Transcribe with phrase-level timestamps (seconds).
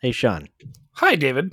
[0.00, 0.48] Hey, Sean,
[0.94, 1.52] Hi, David.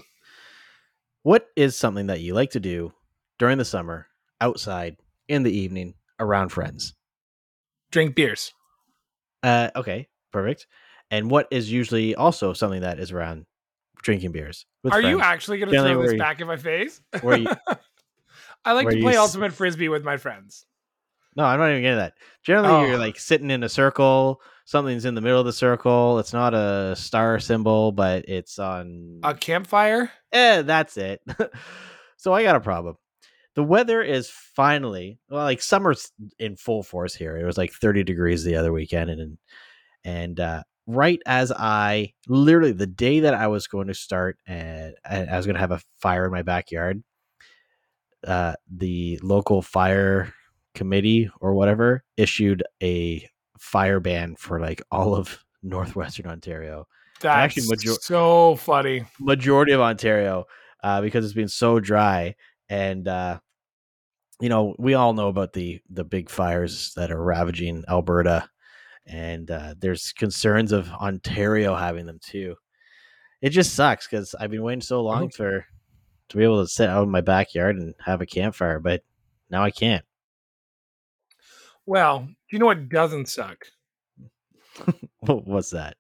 [1.24, 2.94] what is something that you like to do
[3.40, 4.08] during the summer,
[4.40, 6.94] outside, in the evening, around friends?
[7.92, 8.54] Drink beers.
[9.42, 10.68] Uh, okay, perfect.
[11.12, 13.46] And what is usually also something that is around
[14.02, 14.66] drinking beers?
[14.92, 17.02] Are you actually going to throw this you- back in my face?
[17.22, 17.48] where you-
[18.66, 20.66] I like to play s- ultimate frisbee with my friends.
[21.36, 22.14] No, I'm not even getting that.
[22.44, 23.00] Generally, you're Oh.
[23.00, 24.42] like sitting in a circle.
[24.66, 26.18] Something's in the middle of the circle.
[26.18, 29.20] It's not a star symbol, but it's on.
[29.24, 30.12] A campfire.
[30.32, 31.22] Eh, that's it.
[32.18, 32.98] so I got a problem.
[33.54, 37.38] The weather is finally well, like summer's in full force here.
[37.38, 39.38] It was like 30 degrees the other weekend, and
[40.04, 44.96] and uh, right as I literally the day that I was going to start, and
[45.10, 47.04] I was going to have a fire in my backyard.
[48.26, 50.34] Uh, the local fire
[50.74, 56.88] committee or whatever issued a fire ban for like all of northwestern Ontario
[57.22, 59.06] That's actually major- so funny.
[59.20, 60.46] majority of Ontario
[60.84, 62.36] uh, because it's been so dry
[62.70, 63.40] and uh,
[64.40, 68.50] you know we all know about the the big fires that are ravaging Alberta
[69.08, 72.56] and uh, there's concerns of Ontario having them too.
[73.42, 75.66] It just sucks because I've been waiting so long for
[76.30, 79.04] to be able to sit out in my backyard and have a campfire, but
[79.52, 80.04] now I can't.
[81.88, 83.66] Well, do you know what doesn't suck?
[85.20, 85.98] What's that?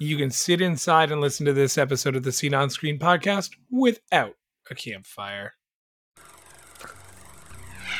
[0.00, 3.50] You can sit inside and listen to this episode of the Seen on Screen podcast
[3.70, 4.34] without
[4.68, 5.52] a campfire.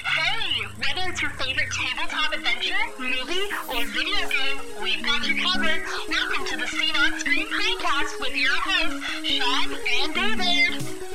[0.04, 5.82] Hey, whether it's your favorite tabletop adventure, movie, or video game, we've got you covered.
[6.08, 11.07] Welcome to the Seen on Screen podcast with your hosts, Sean and David.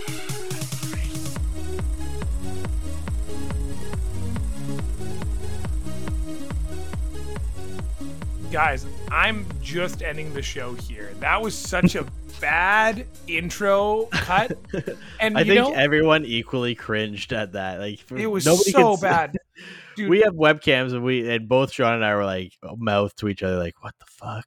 [8.54, 11.12] Guys, I'm just ending the show here.
[11.20, 12.06] That was such a
[12.40, 14.60] bad intro cut.
[15.20, 17.80] And I think know, everyone equally cringed at that.
[17.80, 19.36] Like for- it was so bad.
[19.96, 23.28] Dude, we have webcams and we and both Sean and I were like mouth to
[23.28, 24.46] each other like what the fuck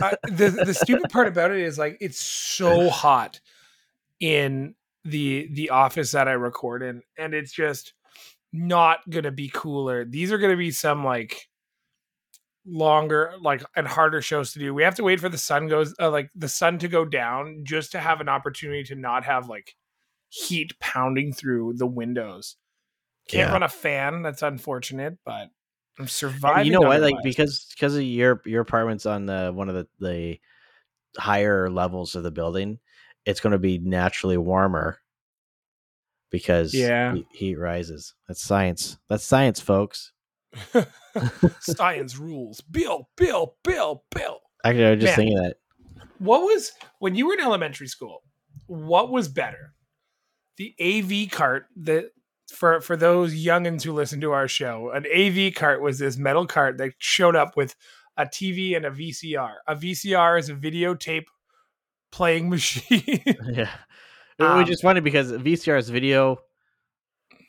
[0.00, 3.40] uh, the the stupid part about it is like it's so hot
[4.18, 4.74] in
[5.04, 7.94] the the office that I record in, and it's just
[8.52, 10.04] not gonna be cooler.
[10.04, 11.48] These are gonna be some like
[12.66, 14.74] longer like and harder shows to do.
[14.74, 17.60] We have to wait for the sun goes uh, like the sun to go down
[17.64, 19.74] just to have an opportunity to not have like
[20.28, 22.56] heat pounding through the windows.
[23.28, 23.52] Can't Yeah.
[23.52, 24.22] run a fan.
[24.22, 25.48] That's unfortunate, but
[25.98, 26.66] I'm surviving.
[26.66, 29.88] you know what like because because of your your apartment's on the one of the
[30.00, 30.40] the
[31.18, 32.78] higher levels of the building
[33.24, 34.98] it's going to be naturally warmer
[36.30, 37.14] because Yeah.
[37.32, 40.12] heat rises that's science that's science folks
[41.60, 42.60] science rules.
[42.60, 44.40] Bill, Bill, Bill, Bill.
[44.64, 45.26] actually i was just Man.
[45.26, 45.56] thinking that
[46.18, 48.22] What was when you were in elementary school?
[48.66, 49.74] What was better,
[50.56, 52.10] the AV cart that
[52.52, 56.46] for for those youngins who listen to our show, an AV cart was this metal
[56.46, 57.74] cart that showed up with
[58.16, 59.54] a TV and a VCR.
[59.66, 61.26] A VCR is a videotape
[62.10, 63.02] playing machine.
[63.52, 63.70] yeah
[64.38, 66.38] Um, which is funny because vcr is video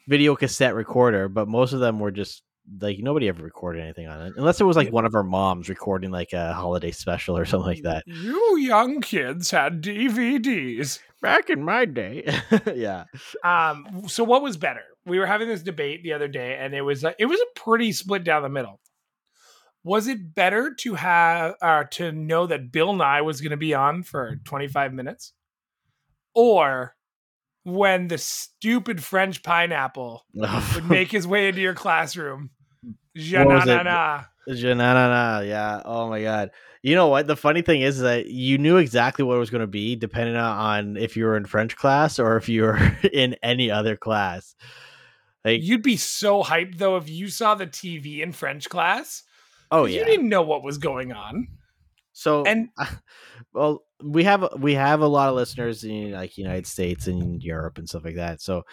[0.07, 2.43] video cassette recorder but most of them were just
[2.81, 5.69] like nobody ever recorded anything on it unless it was like one of our moms
[5.69, 10.99] recording like a holiday special or something like that you young kids had DVDs.
[11.21, 12.27] back in my day
[12.75, 13.05] yeah
[13.43, 14.83] Um, so what was better?
[15.05, 17.59] We were having this debate the other day, and it was uh, it was a
[17.59, 18.81] pretty split down the middle.
[19.85, 23.73] Was it better to have uh, to know that Bill Nye was going to be
[23.73, 25.31] on for 25 minutes,
[26.35, 26.93] or
[27.63, 32.49] when the stupid French pineapple would make his way into your classroom?
[33.17, 33.69] What was it?
[33.69, 34.25] Ja-na-na-na.
[34.47, 36.51] Ja-na-na-na, yeah oh my god
[36.83, 39.61] you know what the funny thing is that you knew exactly what it was going
[39.61, 42.79] to be depending on if you were in french class or if you were
[43.13, 44.55] in any other class
[45.45, 49.23] like You'd be so hyped though if you saw the TV in French class.
[49.71, 51.47] Oh yeah you didn't know what was going on.
[52.11, 52.67] so And
[53.53, 57.77] well we have we have a lot of listeners in like united states and europe
[57.77, 58.63] and stuff like that so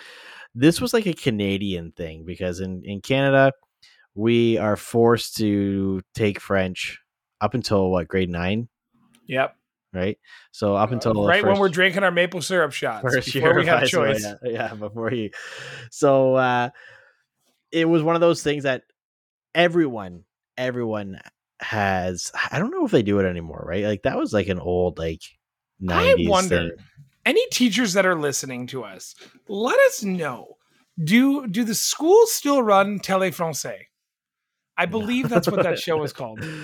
[0.55, 3.52] this was like a canadian thing because in in canada
[4.14, 7.00] we are forced to take french
[7.40, 8.69] up until what grade nine
[9.26, 9.56] yep,
[9.93, 10.19] right
[10.52, 13.50] so up until the Uh, right when we're drinking our maple syrup shots first before
[13.50, 14.25] year we have school, choice.
[14.25, 15.31] Yeah, yeah, before you.
[15.90, 16.70] So uh
[17.72, 18.84] it was one of those things that
[19.52, 20.22] everyone,
[20.56, 21.20] everyone
[21.61, 22.31] has.
[22.52, 23.84] I don't know if they do it anymore, right?
[23.84, 25.22] Like that was like an old like
[25.88, 26.28] I nineties.
[26.28, 26.70] wonder,
[27.26, 29.16] any teachers that are listening to us,
[29.49, 30.56] let us know.
[31.02, 33.87] Do do the schools still run Télé Français?
[34.76, 36.44] I believe that's what that show was called.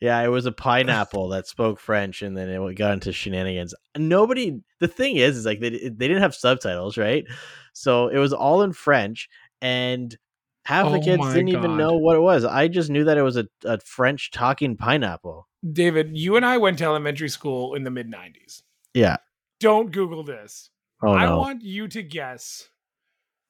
[0.00, 3.72] Yeah, it was a pineapple that spoke French, and then it got into shenanigans.
[3.96, 4.60] Nobody.
[4.80, 7.24] The thing is, is like they they didn't have subtitles, right?
[7.72, 9.28] So it was all in French,
[9.60, 10.18] and
[10.64, 12.44] half the Oh kids didn't even know what it was.
[12.44, 15.48] I just knew that it was a, a French talking pineapple.
[15.70, 18.62] David, you and I went to elementary school in the mid 90s.
[18.94, 19.18] Yeah.
[19.60, 20.70] Don't Google this.
[21.00, 21.38] Oh I no.
[21.38, 22.68] want you to guess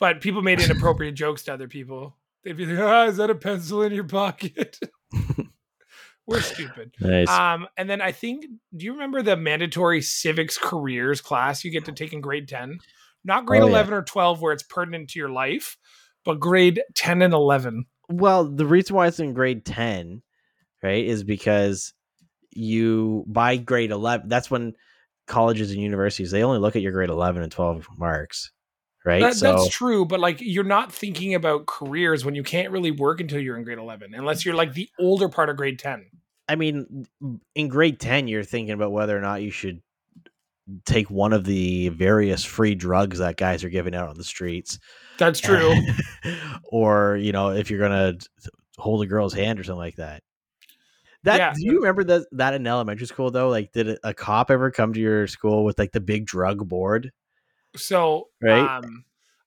[0.01, 2.17] But people made inappropriate jokes to other people.
[2.45, 4.79] They'd be like, ah, is that a pencil in your pocket?
[6.27, 6.95] We're stupid.
[7.01, 7.29] Nice.
[7.29, 8.45] Um, and then I think,
[8.77, 12.79] do you remember the mandatory civics careers class you get to take in grade 10?
[13.29, 13.73] Not grade Oh, yeah.
[13.73, 15.77] 11 or 12 where it's pertinent to your life,
[16.25, 17.85] but grade 10 and 11.
[18.09, 20.23] well, the reason why it's in grade ten,
[20.83, 21.93] right, is because
[22.51, 24.29] you by grade eleven.
[24.29, 24.73] That's when
[25.27, 28.51] colleges and universities they only look at your grade eleven and twelve marks,
[29.05, 29.21] right?
[29.21, 32.91] That, so that's true, but like you're not thinking about careers when you can't really
[32.91, 36.07] work until you're in grade 11, unless you're like the older part of grade 10.
[36.49, 37.07] I mean,
[37.55, 39.83] in grade 10, you're thinking about whether or not you should
[40.85, 44.79] take one of the various free drugs that guys are giving out on the streets.
[45.19, 45.75] That's true.
[46.65, 50.23] or, you know, if you're going to hold a girl's hand or something like that.
[51.25, 51.53] That Yeah.
[51.53, 53.49] do you remember that that in elementary school though?
[53.49, 57.11] Like, did a, cop ever come to your school with like the big drug board?
[57.77, 58.59] So, Right.
[58.61, 59.05] um,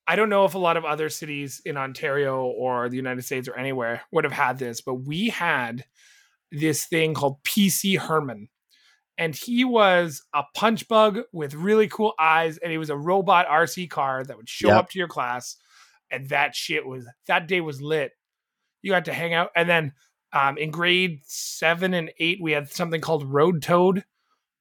[0.07, 3.47] I don't know if a lot of other cities in Ontario or the United States
[3.47, 5.85] or anywhere would have had this, but we had
[6.51, 8.49] this thing called PC Herman.
[9.17, 13.47] And he was a punch bug with really cool eyes, and he was a robot
[13.47, 14.77] RC car that would show Yep.
[14.77, 15.57] up to your class.
[16.09, 18.11] And that shit was that day was lit.
[18.81, 19.49] You got to hang out.
[19.55, 19.93] And then
[20.33, 24.03] um, in grade seven and eight, we had something called Road Toad,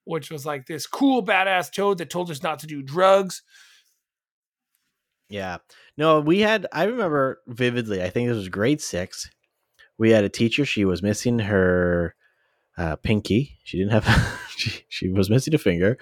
[0.05, 3.43] which was like this cool badass toad that told us not to do drugs.
[5.29, 5.59] Yeah.
[5.97, 9.31] No, we had I remember vividly, I think this was grade six.
[9.99, 12.15] We had a teacher, she was missing her
[12.79, 13.59] uh, pinky.
[13.65, 14.05] She didn't have
[14.89, 15.99] she, was missing a finger.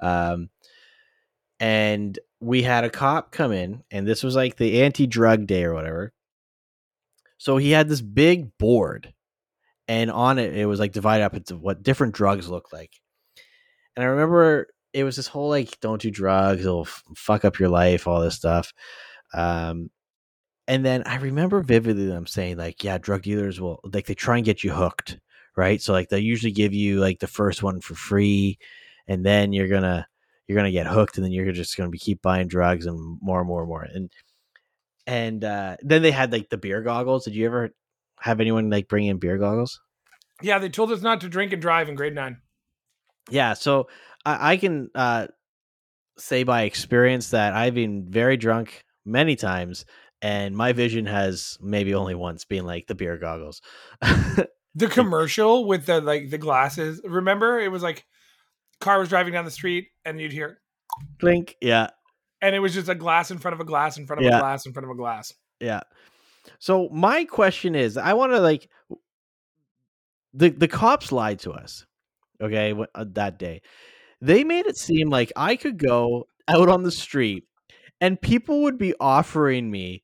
[0.00, 0.50] Um
[1.58, 5.72] and we had a cop come in, and this was like the anti-drug day or
[5.72, 6.12] whatever.
[7.38, 9.14] So he had this big board,
[9.88, 12.92] and on it it was like divided up into what different drugs look like.
[13.96, 17.58] And I remember it was this whole like don't do drugs, it'll f- fuck up
[17.58, 18.72] your life, all this stuff.
[19.34, 19.90] Um,
[20.68, 24.36] and then I remember vividly them saying like, yeah, drug dealers will like they try
[24.36, 25.18] and get you hooked,
[25.56, 25.80] right?
[25.80, 28.58] So like they usually give you like the first one for free,
[29.08, 30.06] and then you're gonna
[30.46, 33.40] you're gonna get hooked, and then you're just gonna be keep buying drugs and more
[33.40, 33.82] and more and more.
[33.82, 34.10] And
[35.06, 37.24] and uh, then they had like the beer goggles.
[37.24, 37.70] Did you ever
[38.20, 39.80] have anyone like bring in beer goggles?
[40.42, 42.38] Yeah, they told us not to drink and drive in grade nine.
[43.30, 43.88] Yeah, so
[44.24, 45.28] I, I can uh,
[46.18, 49.84] say by experience that I've been very drunk many times,
[50.20, 53.62] and my vision has maybe only once been like the beer goggles.
[54.76, 57.00] The commercial with the like the glasses.
[57.02, 58.04] Remember, it was like
[58.80, 60.60] car was driving down the street and you'd hear,
[61.18, 61.56] Clink.
[61.60, 61.88] Yeah,
[62.42, 64.36] and it was just a glass in front of a glass in front of Yeah.
[64.36, 65.32] a glass in front of a glass.
[65.60, 65.80] yeah.
[66.60, 68.68] So my question is, I want to like
[70.32, 71.86] the the cops lied to us.
[72.40, 73.62] Okay, uh, that day,
[74.20, 77.44] they made it seem like I could go out on the street
[78.00, 80.02] and people would be offering me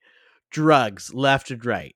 [0.51, 1.95] drugs left and right.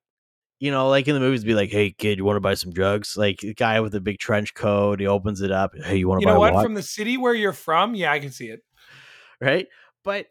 [0.58, 2.72] You know, like in the movies, be like, "Hey, kid, you want to buy some
[2.72, 5.72] drugs?" Like the guy with the big trench coat, he opens it up.
[5.76, 6.54] Hey, you want to You buy know what?
[6.54, 6.62] what?
[6.62, 8.60] From the city where you're from, yeah, I can see it.
[9.40, 9.66] right?
[10.02, 10.26] But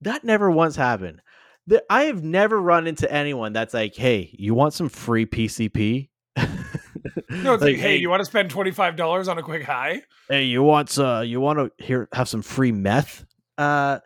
[0.00, 1.20] that never once happened.
[1.68, 6.08] The, I have never run into anyone that's like, "Hey, you want some free PCP?"
[7.30, 10.02] No, it's like, hey, you want to spend twenty five dollars on a quick high?
[10.28, 13.24] hey, you want uh, you want to here have some free meth?
[13.58, 13.98] Uh,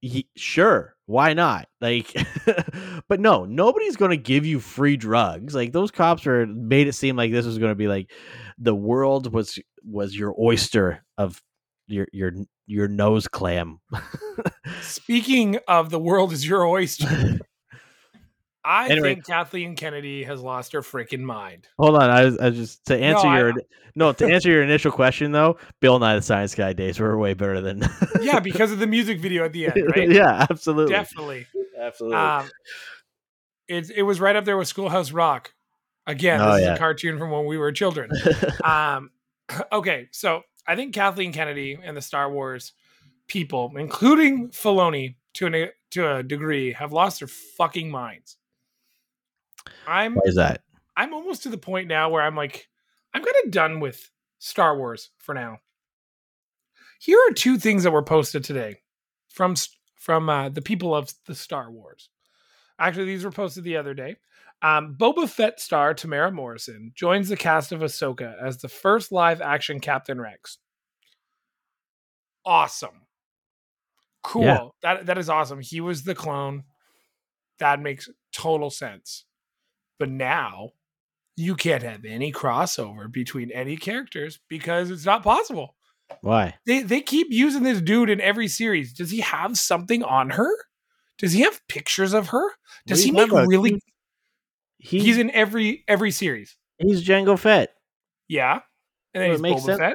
[0.00, 1.68] ye- sure, why not?
[1.80, 2.14] Like,
[3.08, 5.54] but no, nobody's going to give you free drugs.
[5.54, 8.10] Like those cops are made it seem like this was going to be like
[8.58, 11.42] the world was was your oyster of
[11.86, 12.32] your your
[12.66, 13.80] your nose clam.
[14.80, 17.40] Speaking of the world is your oyster,
[18.64, 19.14] I Anyway.
[19.14, 21.66] think Kathleen Kennedy has lost her freaking mind.
[21.78, 23.52] Hold on, I, was- I was just to answer I- your
[23.96, 25.58] no to answer your initial question though.
[25.80, 27.82] Bill Nye the Science Guy days were way better than
[28.20, 30.10] Yeah, because of the music video at the end, right?
[30.10, 31.46] yeah, absolutely, Definitely.
[31.78, 32.16] absolutely.
[32.18, 32.48] Um,
[33.68, 35.52] it it was right up there with Schoolhouse Rock.
[36.06, 38.10] Again, Oh, this is a cartoon from when we were children.
[38.64, 39.10] um,
[39.72, 42.72] okay, so I think Kathleen Kennedy and the Star Wars
[43.28, 48.36] people, including Filoni to an to a degree, have lost their fucking minds.
[49.86, 50.62] I'm Why is that?
[50.96, 52.68] I'm almost to the point now where I'm like,
[53.14, 55.58] I'm kind of done with Star Wars for now.
[57.00, 58.80] Here are two things that were posted today
[59.28, 59.54] from
[59.96, 62.10] from uh, the people of the Star Wars.
[62.78, 64.16] Actually, these were posted the other day.
[64.62, 69.40] Um, Boba Fett star Temuera Morrison joins the cast of Ahsoka as the first live
[69.40, 70.58] action Captain Rex.
[72.44, 73.06] Awesome.
[74.22, 74.44] Cool.
[74.44, 74.68] Yeah.
[74.82, 75.60] That that is awesome.
[75.60, 76.64] He was the clone.
[77.58, 79.24] That makes total sense.
[80.02, 80.70] But now
[81.36, 85.76] you can't have any crossover between any characters because it's not possible.
[86.22, 86.54] Why?
[86.66, 88.92] They they keep using this dude in every series.
[88.92, 90.50] Does he have something on her?
[91.18, 92.50] Does he have pictures of her?
[92.84, 93.46] Does he make about?
[93.46, 93.80] really
[94.78, 96.56] He's He's in every every series.
[96.78, 97.70] he's Jango Fett.
[98.26, 98.58] Yeah.
[99.14, 99.78] And then So he's it makes Boba sense.
[99.78, 99.94] Fett.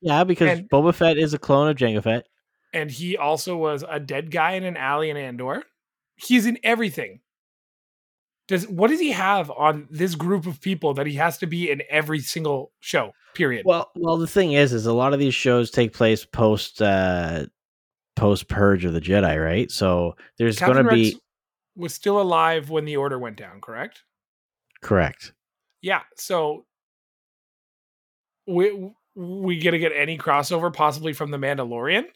[0.00, 2.24] Yeah, because And- Boba Fett is a clone of Jango Fett.
[2.72, 5.64] And he also was a dead guy in an alley in Andor.
[6.14, 7.22] He's in everything.
[8.50, 11.70] Does what does he have on this group of people that he has to be
[11.70, 13.12] in every single show?
[13.32, 13.62] Period.
[13.64, 17.46] Well, well, the thing is, is a lot of these shows take place post uh
[18.16, 19.70] post Purge of the Jedi, right?
[19.70, 21.16] So there's going to be
[21.76, 24.02] was still alive when the order went down, correct?
[24.82, 25.32] correct.
[25.80, 26.00] Yeah.
[26.16, 26.66] So
[28.48, 32.06] we we gonna get any crossover possibly from the Mandalorian?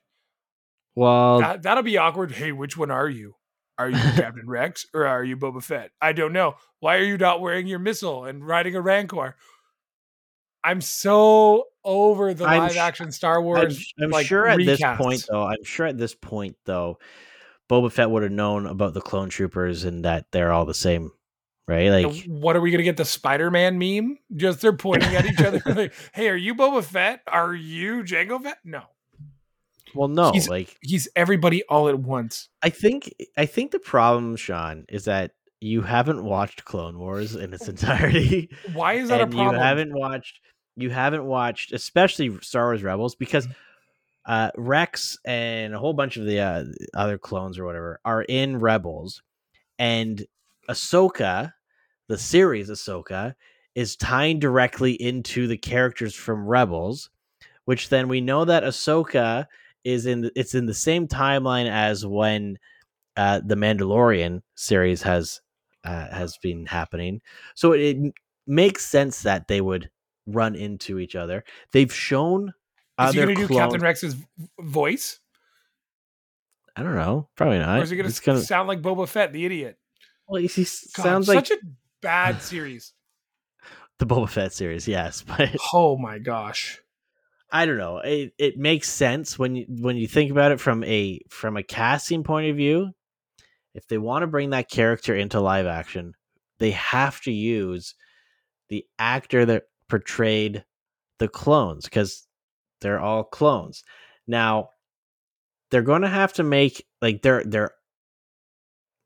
[0.96, 2.32] Well, That, that'll be awkward.
[2.32, 3.36] Hey, which one are you?
[3.78, 5.90] Are you Captain Rex or are you Boba Fett?
[6.00, 6.54] I don't know.
[6.80, 9.36] Why are you not wearing your missile and riding a Rancor?
[10.62, 13.92] I'm so over the I'm live sh- action Star I'm, Wars.
[14.00, 16.98] I'm like, sure at this point, though, I'm sure at this point, though,
[17.68, 21.10] Boba Fett would have known about the clone troopers and that they're all the same,
[21.68, 21.90] right?
[21.90, 24.18] Like, what are we gonna get the Spider-Man meme?
[24.34, 27.20] Just they're pointing at each other like, "Hey, are you Boba Fett?
[27.26, 28.84] Are you Jango Fett?" No,
[29.94, 32.48] well, no, he's- like he's everybody all at once.
[32.62, 37.54] I think I think the problem, Sean, is that you haven't watched Clone Wars in
[37.54, 38.50] its entirety.
[38.74, 39.54] Why is that a problem?
[39.54, 40.40] you haven't watched
[40.76, 43.46] you haven't watched especially Star Wars Rebels because
[44.26, 48.58] uh Rex and a whole bunch of the uh, other clones or whatever are in
[48.58, 49.22] Rebels
[49.78, 50.26] and
[50.68, 51.52] Ahsoka
[52.08, 53.34] the series Ahsoka
[53.74, 57.10] is tying directly into the characters from Rebels
[57.64, 59.46] which then we know that Ahsoka
[59.84, 62.58] is in the, it's in the same timeline as when
[63.16, 65.40] uh the Mandalorian series has
[65.84, 67.20] uh, has been happening
[67.54, 67.96] so it,
[68.46, 69.90] makes sense that they would
[70.26, 71.44] run into each other.
[71.72, 72.52] They've shown
[73.00, 73.48] Is he gonna do.
[73.48, 74.16] Captain Rex's
[74.60, 75.20] voice,
[76.76, 77.28] I don't know.
[77.36, 77.80] Probably not.
[77.80, 79.78] or is he gonna, It's gonna sound like Boba Fett, the idiot?
[80.26, 81.60] well, he, he God, sounds like such a
[82.02, 82.92] bad series.
[83.98, 86.80] the Boba Fett series, yes, but Oh my gosh.
[87.54, 87.98] I don't know.
[87.98, 91.62] It it makes sense when you when you think about it from a from a
[91.62, 92.90] casting point of view.
[93.74, 96.14] If they want to bring that character into live action,
[96.58, 97.94] they have to use
[98.70, 100.64] the actor that portrayed
[101.20, 102.26] the clones because
[102.80, 103.84] they're all clones.
[104.26, 104.70] Now,
[105.70, 107.70] they're going to have to make like their their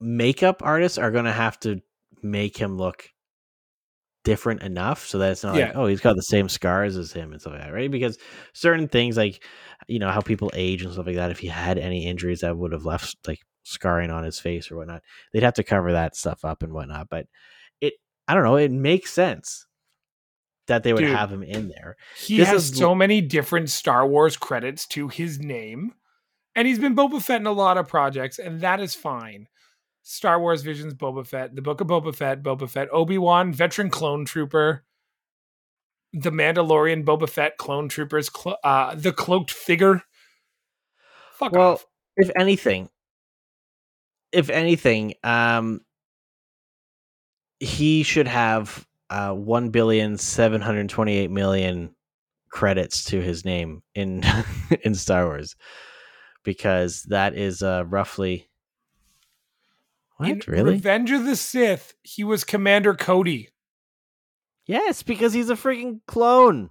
[0.00, 1.82] makeup artists are going to have to
[2.22, 3.10] make him look
[4.24, 5.66] different enough so that it's not Yeah.
[5.66, 8.18] like oh he's got the same scars as him and stuff like that right because
[8.52, 9.42] certain things like
[9.86, 12.56] you know how people age and stuff like that if he had any injuries that
[12.56, 16.16] would have left like scarring on his face or whatnot they'd have to cover that
[16.16, 17.26] stuff up and whatnot but
[17.80, 17.94] it
[18.26, 19.66] i don't know it makes sense
[20.66, 21.16] that they would Dude.
[21.16, 21.96] have him in there.
[22.18, 25.94] He This has is- so many different Star Wars credits to his name,
[26.54, 29.46] and he's been Boba Fett in a lot of projects, and that is fine.
[30.10, 33.90] Star Wars Visions, Boba Fett, The Book of Boba Fett, Boba Fett, Obi Wan, Veteran
[33.90, 34.82] Clone Trooper,
[36.14, 40.02] The Mandalorian, Boba Fett, Clone Troopers, clo- uh, The Cloaked Figure.
[41.34, 41.86] Fuck Well, off.
[42.16, 42.88] if anything,
[44.32, 45.82] if anything, um,
[47.60, 51.94] he should have uh one billion seven hundred twenty eight million
[52.50, 54.22] credits to his name in
[54.84, 55.54] in Star Wars
[56.44, 58.47] because that is uh roughly
[60.18, 60.72] what In really?
[60.72, 63.48] Revenge of the Sith, he was Commander Cody.
[64.66, 66.70] yes, because he's a freaking clone.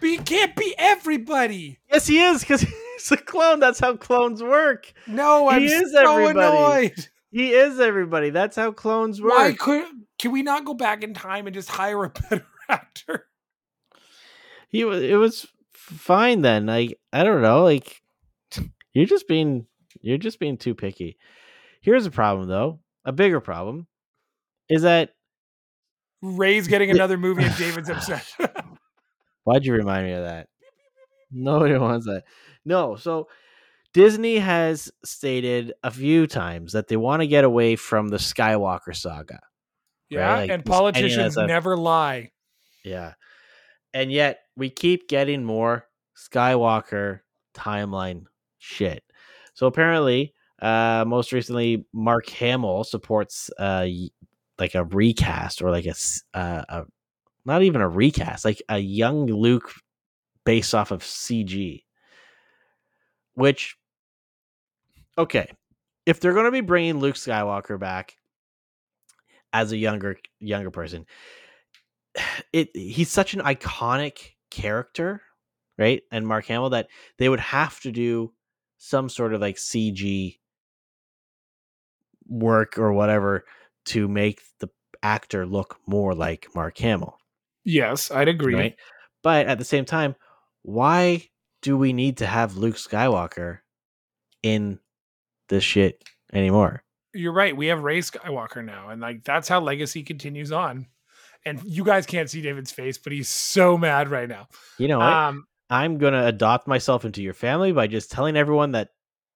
[0.00, 1.78] But he can't be everybody.
[1.90, 2.62] Yes, he is because
[2.96, 3.60] he's a clone.
[3.60, 4.92] That's how clones work.
[5.06, 6.38] No, He I'm is so everybody.
[6.38, 7.08] annoyed.
[7.30, 8.30] He is everybody.
[8.30, 9.32] That's how clones work.
[9.32, 9.86] Why could
[10.18, 13.26] can we not go back in time and just hire a better actor?
[14.68, 18.02] he was it was fine then like i don't know like
[18.92, 19.66] you're just being
[20.00, 21.16] you're just being too picky
[21.80, 23.86] here's a problem though a bigger problem
[24.68, 25.10] is that
[26.22, 28.26] Rey's getting another movie and David's upset.
[29.44, 30.48] why'd you remind me of that
[31.30, 32.24] nobody wants that
[32.64, 33.28] no so
[33.92, 38.94] disney has stated a few times that they want to get away from the skywalker
[38.94, 39.40] saga
[40.10, 42.30] yeah, like, and politicians that- never lie.
[42.84, 43.14] Yeah.
[43.92, 47.20] And yet we keep getting more Skywalker
[47.56, 48.24] timeline
[48.58, 49.02] shit.
[49.54, 53.86] So apparently, uh most recently Mark Hamill supports uh
[54.58, 55.94] like a recast or like a,
[56.34, 56.84] uh, a
[57.44, 59.72] not even a recast, like a young Luke
[60.44, 61.82] based off of CG.
[63.34, 63.76] Which
[65.18, 65.50] okay,
[66.06, 68.16] if they're going to be bringing Luke Skywalker back
[69.52, 71.06] as a younger younger person,
[72.52, 75.20] it he's such an iconic character,
[75.78, 76.02] right?
[76.12, 78.32] And Mark Hamill that they would have to do
[78.78, 80.38] some sort of like CG
[82.28, 83.44] work or whatever
[83.86, 84.68] to make the
[85.02, 87.18] actor look more like Mark Hamill,
[87.64, 88.54] Yes, I'd agree.
[88.54, 88.76] right?
[89.22, 90.14] But at the same time,
[90.62, 91.28] why
[91.62, 93.58] do we need to have Luke Skywalker
[94.42, 94.78] in
[95.48, 96.82] this shit anymore?
[97.12, 97.56] You're right.
[97.56, 100.86] We have Rey Skywalker now, and like that's how legacy continues on.
[101.46, 104.48] And you guys can't see David's face, but he's so mad right now.
[104.78, 105.00] You know?
[105.00, 108.88] Um, I'm gonna adopt myself into your family by just telling everyone that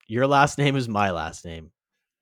[0.07, 1.71] your last name is my last name.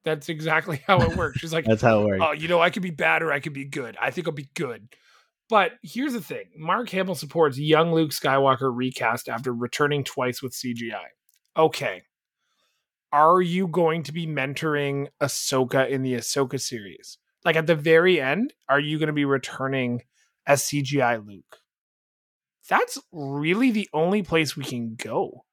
[0.06, 1.40] That's exactly how it works.
[1.40, 2.24] She's like, That's how it works.
[2.24, 3.96] oh, you know, I could be bad or I could be good.
[4.00, 4.88] I think I'll be good.
[5.48, 10.52] But here's the thing Mark Hamill supports young Luke Skywalker recast after returning twice with
[10.52, 11.04] CGI.
[11.56, 12.02] Okay.
[13.12, 17.18] Are you going to be mentoring Ahsoka in the Ahsoka series?
[17.44, 20.02] Like at the very end, are you going to be returning
[20.46, 21.58] as CGI Luke?
[22.68, 25.45] That's really the only place we can go.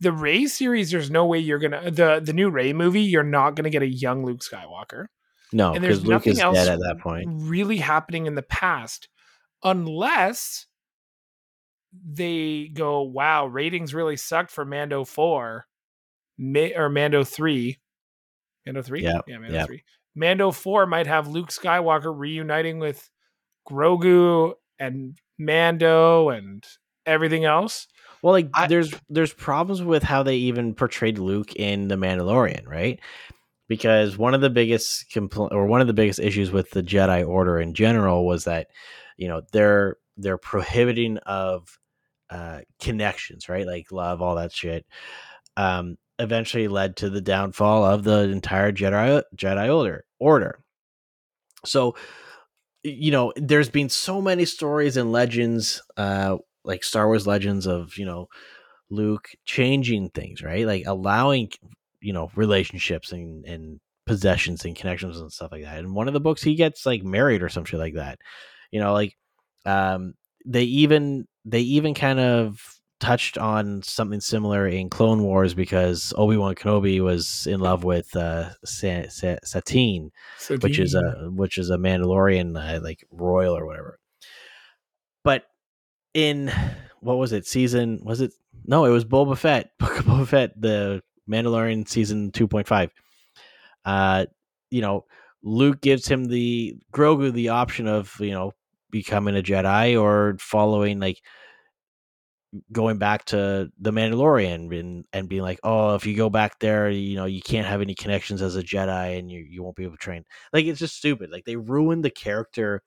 [0.00, 3.02] The Rey series, there's no way you're gonna the the new Rey movie.
[3.02, 5.06] You're not gonna get a young Luke Skywalker
[5.52, 7.28] No, and there's because Luke nothing is else dead at that point.
[7.30, 9.08] really happening in the past
[9.62, 10.66] unless
[12.06, 15.66] they go wow ratings really sucked for mando 4
[16.36, 17.78] Ma- or mando 3
[18.66, 19.64] mando 3 Yeah, yeah mando yeah.
[19.64, 19.84] 3
[20.16, 23.08] mando 4 might have luke skywalker reuniting with
[23.70, 26.64] grogu and mando and
[27.06, 27.86] everything else
[28.24, 32.66] Well, like I- there's there's problems with how they even portrayed Luke in The Mandalorian,
[32.66, 32.98] right?
[33.68, 37.28] Because one of the biggest compl- or one of the biggest issues with the Jedi
[37.28, 38.68] Order in general was that
[39.18, 41.78] you know they're they're prohibiting of
[42.30, 43.66] uh, connections, right?
[43.66, 44.86] Like love, all that shit.
[45.58, 50.06] Um, eventually led to the downfall of the entire Jedi Jedi Order.
[50.18, 50.60] Order.
[51.66, 51.94] So,
[52.84, 57.96] you know, there's been so many stories and legends, uh, like Star Wars legends of
[57.98, 58.28] you know
[58.90, 60.66] Luke changing things, right?
[60.66, 61.50] Like allowing
[62.00, 65.78] you know relationships and and possessions and connections and stuff like that.
[65.78, 68.18] In one of the books, he gets like married or some shit like that.
[68.70, 69.16] You know, like
[69.66, 72.60] um, they even they even kind of
[73.00, 78.14] touched on something similar in Clone Wars because Obi Wan Kenobi was in love with
[78.16, 80.10] uh, Sa- Sa- Satine,
[80.62, 83.98] which is a which is a Mandalorian uh, like royal or whatever.
[85.22, 85.44] But
[86.14, 86.50] in
[87.00, 88.00] what was it season?
[88.02, 88.32] Was it
[88.64, 88.84] no?
[88.84, 92.90] It was Boba Fett, Book of Boba Fett, the Mandalorian season two point five.
[93.84, 94.26] Uh,
[94.70, 95.04] you know,
[95.42, 98.52] Luke gives him the Grogu the option of you know
[98.90, 101.20] becoming a Jedi or following like
[102.72, 106.90] going back to the Mandalorian and and being like, oh, if you go back there,
[106.90, 109.84] you know, you can't have any connections as a Jedi and you you won't be
[109.84, 110.24] able to train.
[110.52, 111.30] Like it's just stupid.
[111.30, 112.82] Like they ruined the character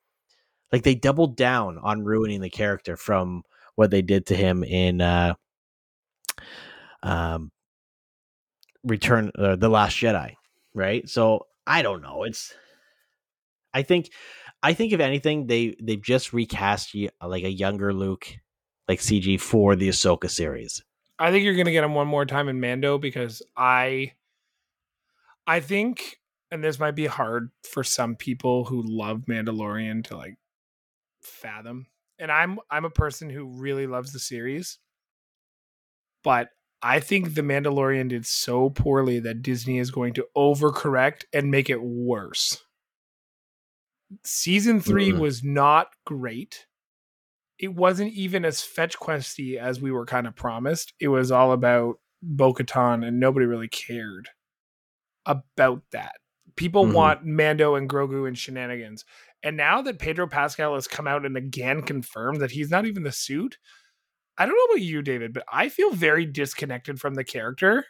[0.72, 3.44] like they doubled down on ruining the character from
[3.76, 5.34] what they did to him in uh
[7.04, 7.52] um
[8.84, 10.34] return uh, the last jedi
[10.74, 11.08] right?
[11.10, 12.54] So i don't know it's
[13.74, 14.10] i think
[14.64, 18.38] i think if anything they they've just recast like a younger luke
[18.88, 20.84] like cg for the ahsoka series.
[21.20, 24.14] I think you're gonna get him one more time in Mando because I
[25.46, 26.20] I think
[26.52, 30.38] and this might be hard for some people who love Mandalorian to like
[31.28, 31.88] fathom.
[32.20, 34.80] And I'm I'm a person who really loves the series.
[36.24, 36.50] But
[36.82, 41.70] I think The Mandalorian did so poorly that Disney is going to overcorrect and make
[41.70, 42.64] it worse.
[44.24, 45.20] Season 3 Mm.
[45.20, 46.66] was not great.
[47.60, 50.94] It wasn't even as fetch questy as we were kind of promised.
[51.00, 54.30] It was all about Bo Katan, and nobody really cared
[55.26, 56.16] about that.
[56.58, 56.94] People Mhm.
[56.94, 59.06] want Mando and Grogu and shenanigans.
[59.44, 63.04] And now that Pedro Pascal has come out and again confirmed that he's not even
[63.04, 63.58] the suit,
[64.38, 67.86] I don't know about you, David, but I feel very disconnected from the character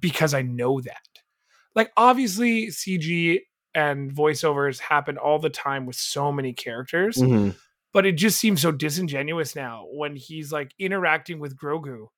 [0.00, 1.08] because I know that.
[1.74, 3.40] Like, obviously, CG
[3.74, 7.56] and voiceovers happen all the time with so many characters, Mhm.
[7.92, 12.08] but it just seems so disingenuous now when he's like interacting with Grogu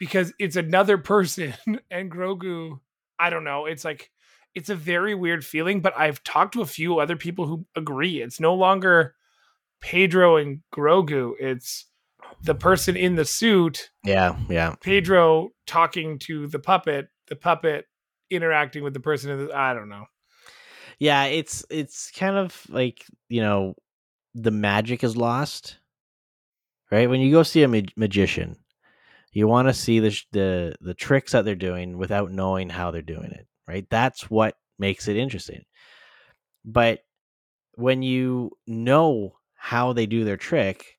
[0.00, 1.54] because it's another person
[1.90, 2.80] and Grogu,
[3.18, 4.10] I don't know, it's like
[4.54, 8.20] it's a very weird feeling, but I've talked to a few other people who agree.
[8.22, 9.14] It's no longer
[9.80, 11.86] Pedro and Grogu, it's
[12.42, 17.86] the person in the suit, yeah yeah Pedro talking to the puppet, the puppet
[18.30, 20.04] interacting with the person in the I don't know.
[20.98, 23.74] yeah it's it's kind of like you know
[24.34, 25.78] the magic is lost
[26.92, 28.56] right when you go see a mag- magician
[29.32, 32.90] you want to see the, sh- the the tricks that they're doing without knowing how
[32.90, 33.86] they're doing it right?
[33.90, 35.64] That's what makes it interesting.
[36.64, 37.00] But
[37.74, 40.98] when you know how they do their trick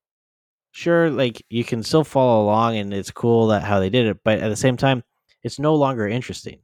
[0.71, 4.19] sure like you can still follow along and it's cool that how they did it
[4.23, 5.03] but at the same time
[5.43, 6.59] it's no longer interesting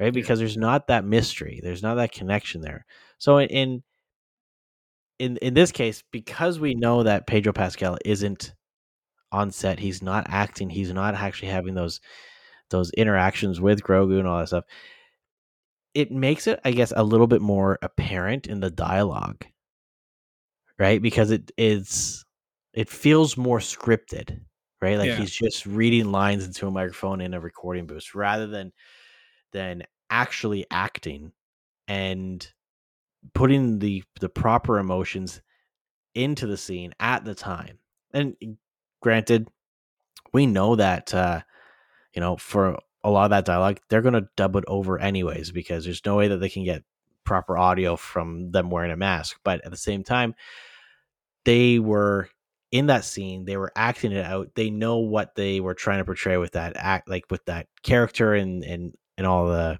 [0.00, 0.12] right?
[0.14, 2.86] Because there's not that mystery there's not that connection there.
[3.18, 3.82] So in
[5.18, 8.54] in in this case because we know that pedro pascal isn't
[9.32, 12.00] on set he's not acting he's not actually having those
[12.70, 14.64] those interactions with grogu and all that stuff
[15.98, 19.44] it makes it i guess a little bit more apparent in the dialogue
[20.78, 21.00] right?
[21.02, 22.24] Because it is
[22.74, 24.40] it feels more scripted
[24.80, 24.98] right?
[24.98, 25.18] Like Yeah.
[25.18, 28.72] he's just reading lines into a microphone in a recording booth rather than
[29.52, 31.32] than actually acting
[31.88, 32.46] and
[33.34, 35.42] putting the the proper emotions
[36.14, 37.78] into the scene at the time.
[38.12, 38.36] And
[39.02, 39.48] granted
[40.32, 41.40] we know that uh
[42.14, 42.78] you know for
[43.08, 46.16] a lot of that dialogue they're going to dub it over anyways because there's no
[46.16, 46.84] way that they can get
[47.24, 49.38] proper audio from them wearing a mask.
[49.44, 50.34] But at the same time
[51.44, 52.28] they were
[52.70, 54.50] in that scene they were acting it out.
[54.54, 58.34] They know what they were trying to portray with that act like with that character
[58.34, 59.78] and and and all the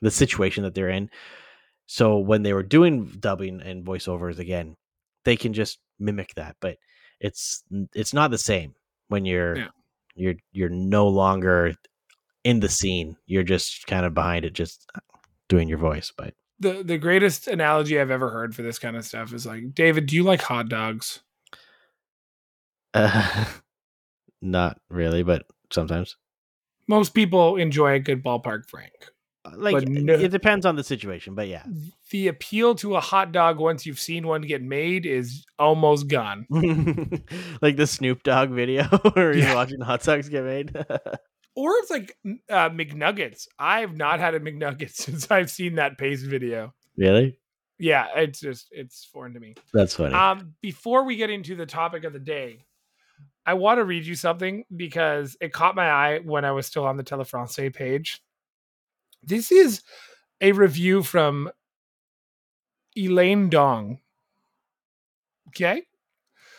[0.00, 1.10] the situation that they're in.
[1.86, 4.76] So when they were doing dubbing and voiceovers again
[5.24, 6.78] they can just mimic that but
[7.20, 7.62] it's
[7.94, 8.74] it's not the same
[9.08, 9.68] when you're Yeah.
[10.14, 11.74] you're you're no longer
[12.44, 14.90] in the scene you're just kind of behind it just
[15.48, 19.04] doing your voice but The the greatest analogy I've ever heard for this kind of
[19.04, 21.20] stuff is like, David, do you like hot dogs?
[22.94, 23.44] uh,
[24.42, 26.16] not really but sometimes
[26.88, 28.92] Most people enjoy a good ballpark frank.
[29.56, 31.64] like no- it depends on the situation but yeah
[32.10, 36.46] The appeal to a hot dog once you've seen one get made is almost gone.
[37.62, 39.54] like the snoop dogg video where Yeah.
[39.54, 40.72] watching hot dogs get made
[41.56, 42.16] Or it's like
[42.48, 43.48] uh, McNuggets.
[43.58, 46.72] I've not had a McNugget since I've seen that Pace video.
[46.96, 47.36] really
[47.78, 49.54] Yeah, it's just it's foreign to me.
[49.72, 52.64] that's funny Um, before we get into the topic of the day,
[53.44, 56.84] I want to read you something because it caught my eye when I was still
[56.86, 58.22] on the Telefrancais page.
[59.22, 59.82] This is
[60.40, 61.50] a review from
[62.96, 63.98] Elaine Dong.
[65.48, 65.82] Okay.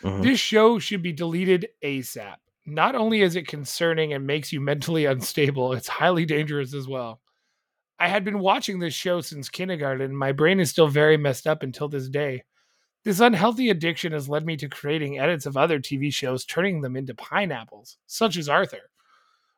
[0.02, 0.24] Mhm.
[0.24, 2.38] This show should be deleted ASAP.
[2.72, 7.20] Not only is it concerning and makes you mentally unstable, it's highly dangerous as well.
[8.00, 11.46] I had been watching this show since kindergarten, and my brain is still very messed
[11.46, 12.44] up until this day.
[13.04, 16.96] This unhealthy addiction has led me to creating edits of other TV shows, turning them
[16.96, 18.90] into pineapples, such as Arthur.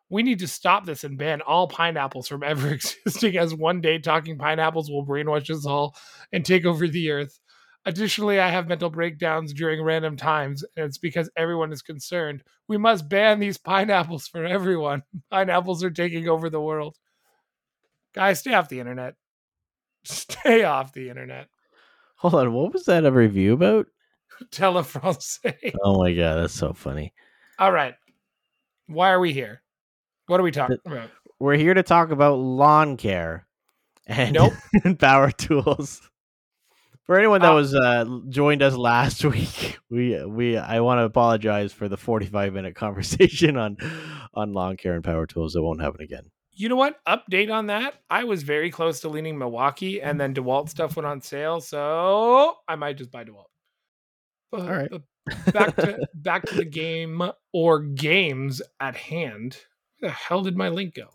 [0.10, 4.00] We need to stop this and ban all pineapples from ever existing, as one day
[4.00, 5.96] talking pineapples will brainwash us all
[6.32, 7.40] and take over the earth.
[7.86, 12.44] Additionally, I have mental breakdowns during random times, and it's because everyone is concerned.
[12.70, 15.04] We must ban these pineapples for everyone.
[15.32, 16.98] Pineapples are taking over the world.
[18.16, 19.16] Guys, stay off the internet.
[20.06, 21.48] Stay off the internet.
[22.18, 23.88] hold on what was that a review about
[24.52, 25.74] Telefrancais.
[25.84, 27.14] Oh my god, that's so funny.
[27.58, 27.96] All right.
[28.88, 29.62] Why are we here?
[30.28, 31.10] What are we talking about?
[31.40, 33.48] We're here to talk about lawn care
[34.06, 34.54] and Nope.
[35.00, 36.02] power tools.
[37.06, 41.04] For anyone that Uh, was uh, joined us last week, we we I want to
[41.04, 43.78] apologize for the 45 minute conversation on
[44.34, 45.56] on lawn care and power tools.
[45.56, 46.32] It won't happen again.
[46.56, 47.04] You know what?
[47.06, 47.96] Update on that.
[48.12, 52.54] I was very close to leaning Milwaukee, and then DeWalt stuff went on sale, so
[52.68, 53.46] I might just buy DeWalt.
[54.52, 54.92] But, All right.
[55.52, 59.58] back to back to the game or games at hand.
[59.98, 61.10] Where the hell did my link go?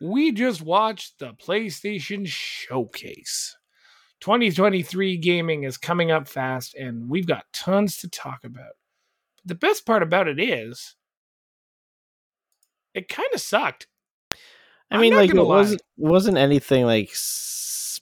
[0.00, 3.55] We just watched the PlayStation Showcase.
[4.26, 8.72] 2023 gaming is coming up fast, and we've got tons to talk about.
[9.36, 10.96] But the best part about it is,
[12.92, 13.86] it kind of sucked.
[14.90, 15.42] I mean, like it lie.
[15.44, 18.00] wasn't wasn't anything like s-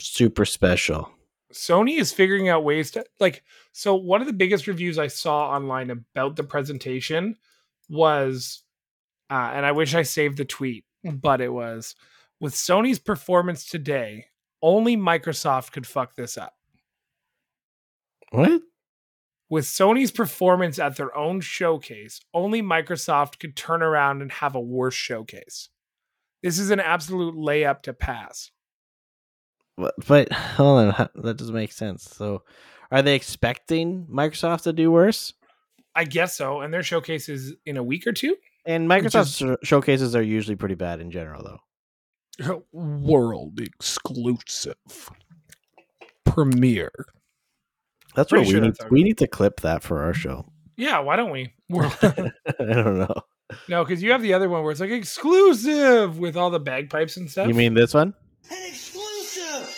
[0.00, 1.10] super special.
[1.52, 5.50] Sony is figuring out ways to like so one of the biggest reviews I saw
[5.50, 7.34] online about the presentation
[7.88, 8.62] was
[9.28, 11.96] uh, and I wish I saved the tweet, but it was
[12.38, 14.26] with Sony's performance today,
[14.64, 16.54] only Microsoft could fuck this up.
[18.30, 18.62] What?
[19.50, 24.60] With Sony's performance at their own showcase, only Microsoft could turn around and have a
[24.60, 25.68] worse showcase.
[26.42, 28.50] This is an absolute layup to pass.
[29.76, 32.04] But, but hold on, that doesn't make sense.
[32.04, 32.42] So,
[32.90, 35.34] are they expecting Microsoft to do worse?
[35.94, 36.62] I guess so.
[36.62, 38.36] And their showcase is in a week or two.
[38.66, 41.58] And Microsoft's sh- showcases are usually pretty bad in general, though.
[42.72, 44.76] world exclusive
[46.24, 46.92] premiere.
[48.14, 48.70] That's Pretty what sure we need.
[48.74, 50.46] that's how it We need to clip that for our show.
[50.76, 51.52] Yeah, why don't we?
[51.72, 53.22] I don't know.
[53.68, 57.16] no, because you have the other one where it's like exclusive with all the bagpipes
[57.16, 57.48] and stuff.
[57.48, 58.14] You mean this one?
[58.50, 59.76] An exclusive!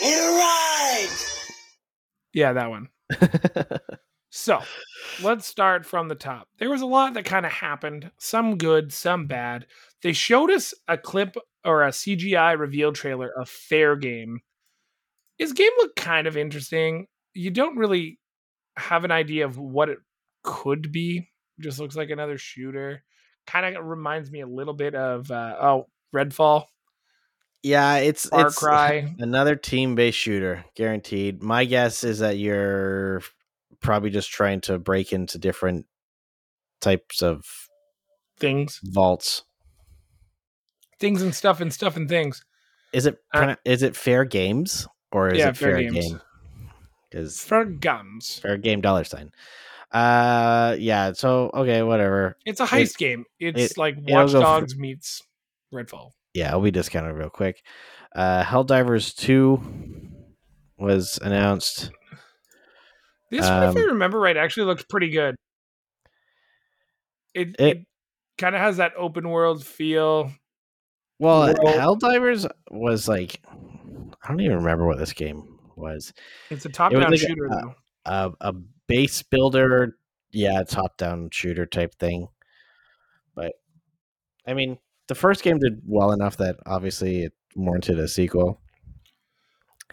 [0.00, 1.24] It arrived!
[2.32, 2.88] yeah, that one.
[4.34, 4.60] So
[5.22, 6.48] let's start from the top.
[6.58, 9.66] There was a lot that kind of happened, some good, some bad.
[10.02, 14.40] They showed us a clip or a CGI reveal trailer of Fair Game.
[15.38, 17.06] His game looked kind of interesting.
[17.34, 18.18] You don't really
[18.76, 19.98] have an idea of what it
[20.42, 21.28] could be.
[21.58, 23.04] It just looks like another shooter.
[23.46, 26.66] Kind of reminds me a little bit of uh, oh Redfall,
[27.62, 29.14] yeah, it's Far it's Cry.
[29.18, 31.42] another team-based shooter, guaranteed.
[31.42, 33.22] My guess is that you're
[33.80, 35.86] probably just trying to break into different
[36.80, 37.44] types of
[38.38, 39.44] things, vaults.
[41.02, 42.42] Things and stuff and stuff and things.
[42.94, 46.06] Is it Uh, is it fair games or is Yeah, it Fair fair, Games.
[46.08, 46.20] game?
[47.10, 48.38] Because For gums.
[48.38, 49.32] fair game dollar sign.
[49.90, 51.12] Uh, yeah.
[51.12, 52.38] So okay, whatever.
[52.46, 53.24] It's a heist game.
[53.38, 55.20] It's it- like Watch go for- Dogs meets
[55.74, 56.12] Redfall.
[56.34, 57.62] Yeah, be discounted real quick.
[58.14, 59.60] Uh, Helldivers two
[60.78, 61.90] was announced.
[63.30, 65.34] This one, if I Um, remember right, actually looks pretty good.
[67.34, 67.78] It It- it,
[68.38, 70.32] kind of has that open world feel.
[71.22, 76.12] Well, Helldivers was like I don't even remember what this game was.
[76.50, 77.74] It's a top was down like shooter uh, though.
[78.06, 78.52] A a
[78.88, 79.96] base builder,
[80.32, 82.26] yeah, top down shooter type thing.
[83.36, 83.52] But
[84.48, 88.60] I mean, the first game did well enough that obviously it warranted a sequel.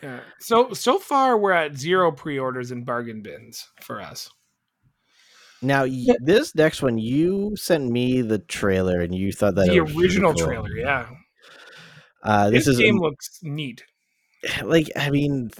[0.02, 0.22] Yeah.
[0.40, 4.32] So so far we're at zero pre-orders and bargain bins for us.
[5.62, 9.80] Now, y- this next one, you sent me the trailer, and you thought that the
[9.80, 10.46] original cool.
[10.46, 11.10] trailer, yeah.
[12.24, 13.84] Uh, this This, is game um, looks neat.
[14.64, 15.52] like, I mean,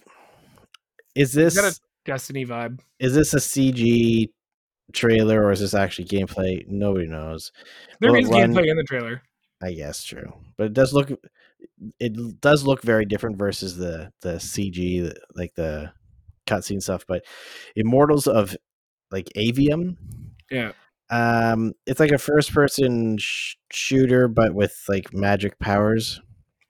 [1.16, 2.80] is this got a Destiny vibe.
[3.00, 4.30] is this a CG
[4.94, 6.66] trailer or is this actually gameplay?
[6.68, 7.52] Nobody knows.
[8.00, 9.22] There Will is run- gameplay in the trailer.
[9.62, 11.12] I guess true, but it does look
[12.00, 15.92] it does look very different versus the the CG like the
[16.48, 17.04] cutscene stuff.
[17.06, 17.26] But
[17.76, 18.56] Immortals of
[19.12, 19.96] like Aveum,
[20.52, 20.72] Yeah.
[21.10, 26.22] um, it's like a first person sh- shooter but with like magic powers.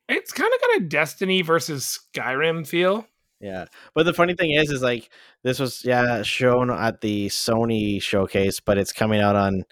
[0.08, 3.06] It's kind of got a Destiny versus Skyrim feel.
[3.42, 5.10] Yeah, but the funny thing is, is like
[5.44, 9.64] this was yeah shown at the Sony showcase, but it's coming out on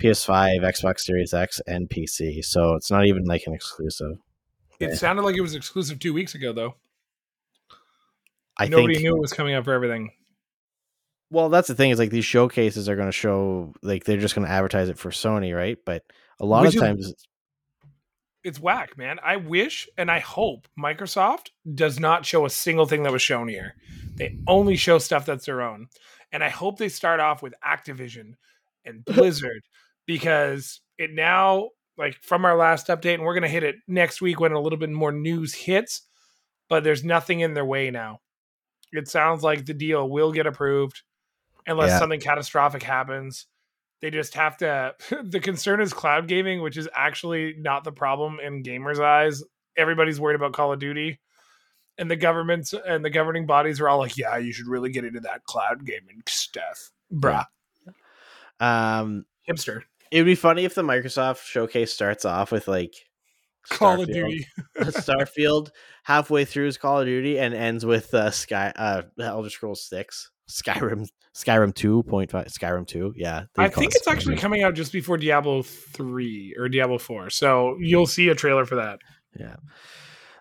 [0.00, 2.42] PS5, Xbox Series X, and PC.
[2.42, 4.12] So it's not even like an exclusive.
[4.78, 4.94] It Yeah.
[4.94, 6.76] sounded like it was exclusive two weeks ago, though.
[8.56, 9.04] I Nobody think.
[9.04, 10.12] knew it was coming out for everything.
[11.30, 14.34] Well, that's the thing is like these showcases are going to show like they're just
[14.34, 15.78] going to advertise it for Sony, right?
[15.84, 16.02] But
[16.40, 17.14] a lot Which of times,
[18.42, 19.18] It's whack, man.
[19.22, 23.46] I wish and I hope Microsoft does not show a single thing that was shown
[23.46, 23.74] here.
[24.16, 25.86] They only show stuff that's their own.
[26.32, 28.34] And I hope they start off with Activision
[28.84, 29.62] and Blizzard
[30.06, 34.20] because it now, like from our last update, and we're going to hit it next
[34.20, 36.02] week when a little bit more news hits,
[36.68, 38.18] but there's nothing in their way now.
[38.92, 41.02] It sounds like the deal will get approved
[41.66, 41.98] unless Yeah.
[41.98, 43.46] something catastrophic happens.
[44.00, 44.94] They just have to.
[45.22, 49.42] the concern is cloud gaming, which is actually not the problem in gamers' eyes.
[49.76, 51.20] Everybody's worried about Call of Duty,
[51.98, 55.04] and the governments and the governing bodies are all like, "Yeah, you should really get
[55.04, 57.44] into that cloud gaming stuff, bruh."
[58.58, 59.82] Um, Hipster.
[60.10, 62.94] it would be funny if the Microsoft showcase starts off with like
[63.68, 64.46] Call of Starfield- Duty.
[64.78, 65.70] Starfield
[66.04, 70.30] halfway through is Call of Duty and ends with uh, Sky uh Elder Scrolls Six,
[70.50, 73.12] Skyrim, Skyrim two point five, Skyrim two.
[73.16, 76.98] Yeah, they I think it it's actually coming out just before Diablo 3 or Diablo
[76.98, 77.30] 4.
[77.30, 78.98] So you'll see a trailer for that.
[79.38, 79.56] yeah.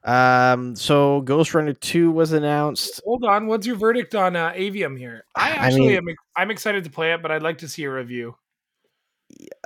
[0.03, 3.01] Um, so Ghost Runner two was announced.
[3.05, 5.25] Hold on, what's your verdict on uh, Aveum here?
[5.35, 7.83] I I actually mean- am I'm excited to play it, but I'd like to see
[7.83, 8.35] a review.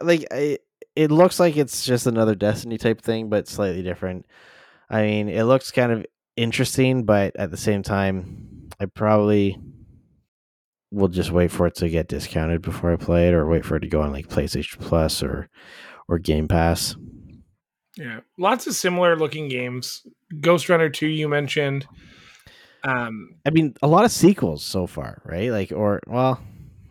[0.01, 0.57] Like, I,
[0.95, 4.25] it looks like it's just another Destiny type thing, but slightly different.
[4.89, 9.57] I mean, it looks kind of interesting, but at the same time, I probably
[10.93, 13.75] will just wait for it to get discounted before I play it, or wait for
[13.75, 15.49] it to go on like PlayStation Plus or
[16.07, 16.95] or Game Pass.
[17.97, 18.21] Yeah.
[18.37, 20.05] Lots of similar looking games.
[20.39, 21.85] Ghost Runner 2 you mentioned.
[22.83, 25.49] Um I mean, a lot of sequels so far, right?
[25.51, 26.41] Like, or well,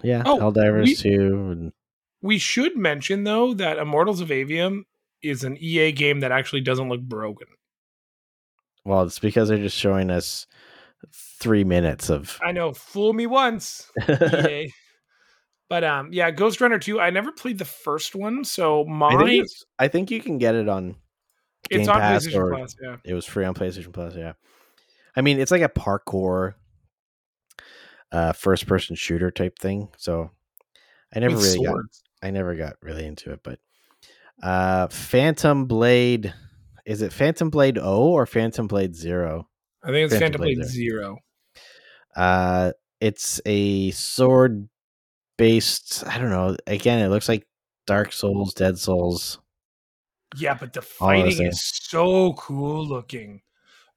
[0.03, 1.73] yeah, Oh, Helldivers we- two, and
[2.23, 4.83] we should mention though that Immortals of Aveum
[5.23, 7.47] is an EA game that actually doesn't look broken.
[8.85, 10.47] well, it's because they're just showing us
[11.43, 12.39] three minutes of.
[12.43, 13.91] I know, fool me once.
[15.73, 19.25] But um yeah, Ghost Runner 2, I never played the first one, so my I
[19.25, 20.97] think, I think you can get it on.
[21.71, 22.97] it's Game on Pass PlayStation or- Plus, yeah.
[23.07, 24.15] It was free on PlayStation Plus.
[24.15, 24.35] Yeah,
[25.17, 26.57] I mean, it's like a parkour,
[28.13, 29.89] uh, first person shooter type thing.
[29.97, 30.31] So
[31.17, 31.77] I never With really got.
[32.23, 33.59] I never got really into it, but
[34.43, 36.35] uh, Phantom Blade.
[36.85, 39.49] Is it Phantom Blade O or Phantom Blade Zero?
[39.83, 40.71] I think it's Phantom Phantom Blade Blade there.
[40.71, 41.17] Zero.
[42.17, 44.69] Uh, it's a sword
[45.39, 46.05] based.
[46.07, 46.57] I don't know.
[46.67, 47.47] Again, it looks like
[47.87, 49.39] Dark Souls, Dead Souls.
[50.37, 53.43] Yeah, but the fighting is so cool looking.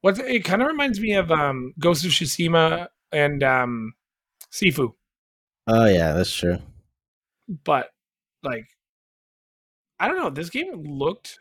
[0.02, 3.94] What it kind of reminds me of um Ghost of Tsushima and um
[4.52, 4.94] Sifu,
[5.68, 6.60] Oh yeah, that's true.
[7.64, 7.90] but
[8.44, 8.66] like
[10.00, 11.40] I don't know, this game looked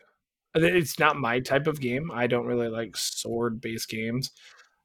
[0.54, 2.10] it's not my type of game.
[2.12, 4.30] I don't really like sword based games.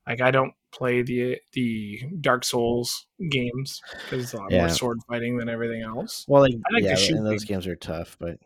[0.10, 4.62] Like I don't play the the Dark Souls games because it's a lot Yeah.
[4.62, 6.26] more sword fighting than everything else.
[6.28, 8.38] Well, like, I like yeah, and those games are tough, but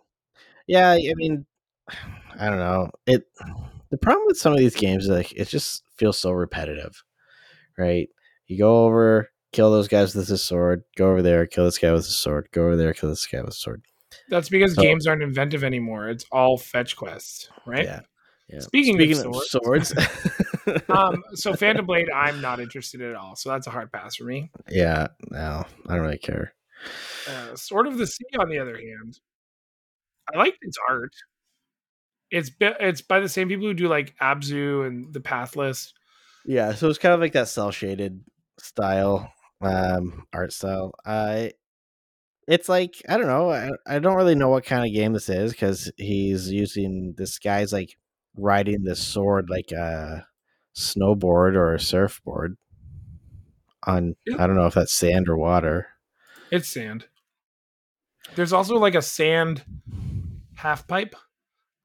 [0.67, 1.45] yeah, I mean,
[2.39, 2.91] I don't know.
[3.07, 3.25] It
[3.89, 7.01] the problem with some of these games is like it just feels so repetitive,
[7.77, 8.09] right?
[8.47, 11.93] You go over, kill those guys with this sword, go over there, kill this guy
[11.93, 13.83] with a sword, go over there, kill this guy with a sword.
[14.29, 16.09] That's because So- games aren't inventive anymore.
[16.09, 17.85] It's all fetch quests, right?
[17.85, 18.01] Yeah.
[18.49, 18.59] Yeah.
[18.59, 19.93] Speaking of of swords,
[20.89, 23.35] um, so Phantom Blade, I'm not interested at all.
[23.35, 24.51] So that's a hard pass for me.
[24.69, 26.53] yeah, no, I don't really care.
[27.27, 29.19] Uh, Sword of the Sea, on the other hand,
[30.33, 31.13] I like its art.
[32.31, 35.93] It's bi- it's by the same people who do like Abzu and the Pathless.
[36.45, 38.21] Yeah, so it's kind of like that cell shaded
[38.59, 40.93] style, um, art style.
[41.05, 41.53] I,
[42.47, 43.51] it's like I don't know.
[43.51, 47.39] I, I don't really know what kind of game this is because he's using this
[47.39, 47.95] guy's like
[48.35, 50.27] riding the sword like a
[50.75, 52.57] snowboard or a surfboard
[53.85, 54.15] on.
[54.25, 54.35] Yeah.
[54.39, 55.87] I don't know if that's sand or water.
[56.51, 57.05] It's sand.
[58.35, 59.63] There's also like a sand
[60.55, 61.15] half pipe.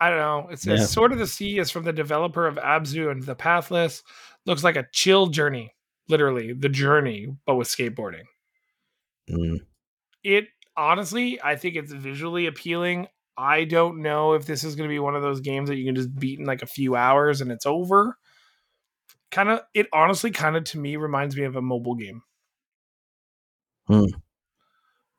[0.00, 0.48] I don't know.
[0.50, 0.86] It says Yeah.
[0.86, 4.02] Sword of the Sea is from the developer of Abzu and the Pathless.
[4.46, 5.74] Looks like a chill journey,
[6.08, 8.24] literally the journey, but with skateboarding.
[9.30, 9.60] Mm.
[10.24, 13.08] it honestly, I think it's visually appealing.
[13.38, 15.84] I don't know if this is going to be one of those games that you
[15.84, 18.18] can just beat in like a few hours and it's over.
[19.30, 22.22] Kind of, it honestly kind of to me reminds me of a mobile game.
[23.86, 24.06] Hmm.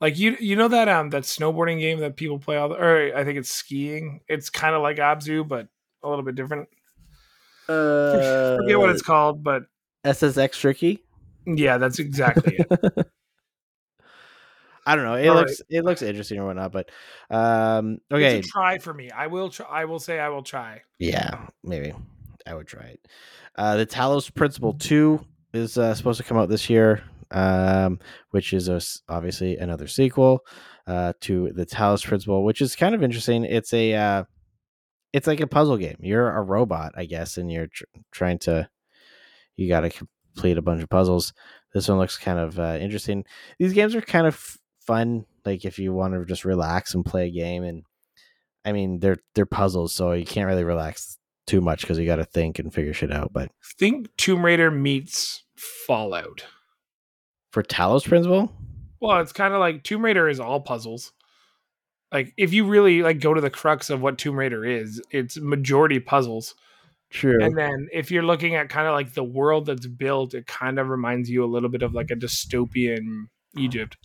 [0.02, 3.16] Like you, you know that um that snowboarding game that people play all the, or
[3.16, 4.20] I think it's skiing.
[4.28, 5.68] It's kind of like Abzu, but
[6.04, 6.68] a little bit different.
[7.68, 9.64] Uh, Forget what it's called, but
[10.06, 11.04] SSX tricky.
[11.46, 13.08] yeah, that's exactly it.
[14.90, 15.14] I don't know.
[15.14, 16.90] It All looks it looks interesting or whatnot, but
[17.30, 19.12] um, okay, It's a try for me.
[19.12, 19.50] I will.
[19.50, 20.82] Try, I will say I will try.
[20.98, 21.94] Yeah, maybe
[22.48, 23.08] I would try it.
[23.56, 25.24] Uh, the Talos Principle Two
[25.54, 28.00] is uh, supposed to come out this year, um,
[28.32, 30.40] which is a obviously another sequel
[30.88, 33.44] uh, to the Talos Principle, which is kind of interesting.
[33.44, 34.24] It's a uh,
[35.14, 35.98] it's like a puzzle game.
[36.00, 38.68] You're a robot, I guess, and you're tr- trying to
[39.56, 41.32] you got to complete a bunch of puzzles.
[41.76, 43.24] This one looks kind of uh, interesting.
[43.60, 44.58] These games are kind of
[44.90, 47.64] fun, like if you want to just relax and play a game.
[47.64, 47.84] And
[48.66, 51.18] I mean, they're they're puzzles, so you can't really relax
[51.48, 53.32] too much because you got to think and figure shit out.
[53.32, 56.46] But think Tomb Raider meets Fallout.
[57.52, 58.52] For Talos Principle?
[59.00, 61.14] Well, it's kind of like Tomb Raider is all puzzles.
[62.12, 65.38] Like if you really like go to the crux of what Tomb Raider is, it's
[65.38, 66.56] majority puzzles.
[67.12, 67.44] True.
[67.44, 70.78] And then if you're looking at kind of like the world that's built, it kind
[70.78, 73.98] of reminds you a little bit of like a dystopian Egypt.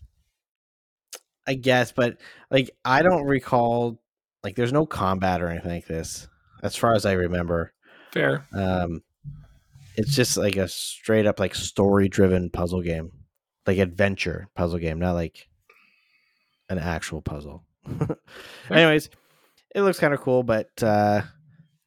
[1.46, 2.18] I guess, but
[2.50, 4.00] like I don't recall
[4.42, 6.28] like there's no combat or anything like this,
[6.62, 7.72] as far as I remember.
[8.12, 8.46] Fair.
[8.52, 9.02] Um
[9.96, 13.12] it's just like a straight up like story driven puzzle game.
[13.66, 15.48] Like adventure puzzle game, not like
[16.68, 17.64] an actual puzzle.
[18.70, 19.10] Anyways,
[19.74, 21.22] it looks kind of cool, but uh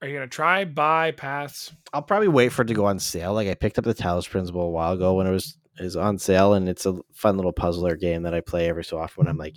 [0.01, 1.71] Are you gonna try, buy, pass?
[1.93, 3.33] I'll probably wait for it to go on sale.
[3.33, 6.17] Like I picked up the Talos Principle a while ago when it was is on
[6.17, 9.27] sale, and it's a fun little puzzler game that I play every so often when
[9.27, 9.55] I'm like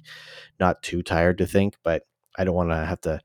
[0.58, 2.02] not too tired to think, but
[2.36, 3.20] I don't want to have to,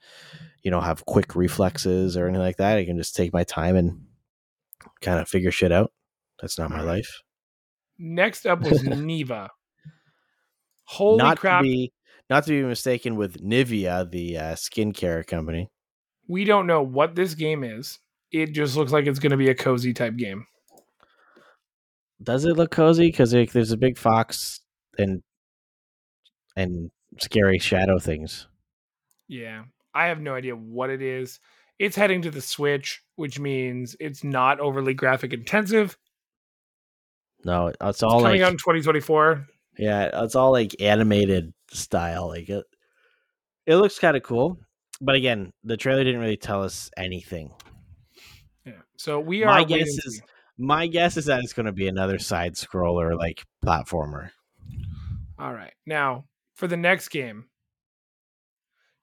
[0.63, 2.77] you know, have quick reflexes or anything like that.
[2.77, 4.01] I can just take my time and
[5.01, 5.91] kind of figure shit out.
[6.41, 7.21] That's not my life.
[7.97, 9.51] Next up was Neva.
[10.83, 11.61] Holy not crap!
[11.61, 11.93] to be
[12.29, 15.69] not to be mistaken with Nivea, the uh, skincare company.
[16.27, 17.99] we don't know what this game is.
[18.31, 20.45] It just looks like it's gonna be a cozy type game.
[22.22, 23.07] Does it look cozy?
[23.07, 24.61] Because there's a big fox
[24.97, 25.22] and
[26.55, 28.47] and scary shadow things.
[29.28, 29.63] Yeah.
[29.93, 31.39] I have no idea what it is.
[31.80, 35.97] It's heading to the Switch, which means it's not overly graphic intensive.
[37.43, 39.45] No, it's It's all coming like out in 2024.
[39.78, 42.28] yeah, it's all like animated style.
[42.30, 42.63] Like it,
[43.66, 44.57] it looks kind of cool.
[45.01, 47.51] But again, the trailer didn't really tell us anything.
[48.66, 48.74] Yeah.
[48.97, 50.22] So we are My guess is-.
[50.57, 54.29] My guess is that it's going to be another side scroller like platformer.
[55.37, 55.73] All right.
[55.85, 56.25] Now,
[56.55, 57.45] for the next game.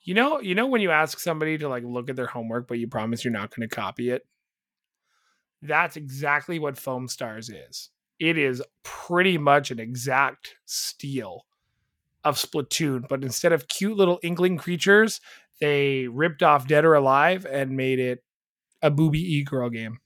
[0.04, 2.78] You know, you know when you ask somebody to like look at their homework but
[2.78, 4.22] you promise you're not going to copy it?
[5.60, 7.90] That's exactly what Foam Stars is.
[8.18, 11.44] It is pretty much an exact steal
[12.24, 15.20] of Splatoon, but instead of cute little inkling creatures,
[15.60, 18.24] they ripped off Dead or Alive and made it
[18.80, 19.98] a booby e girl game.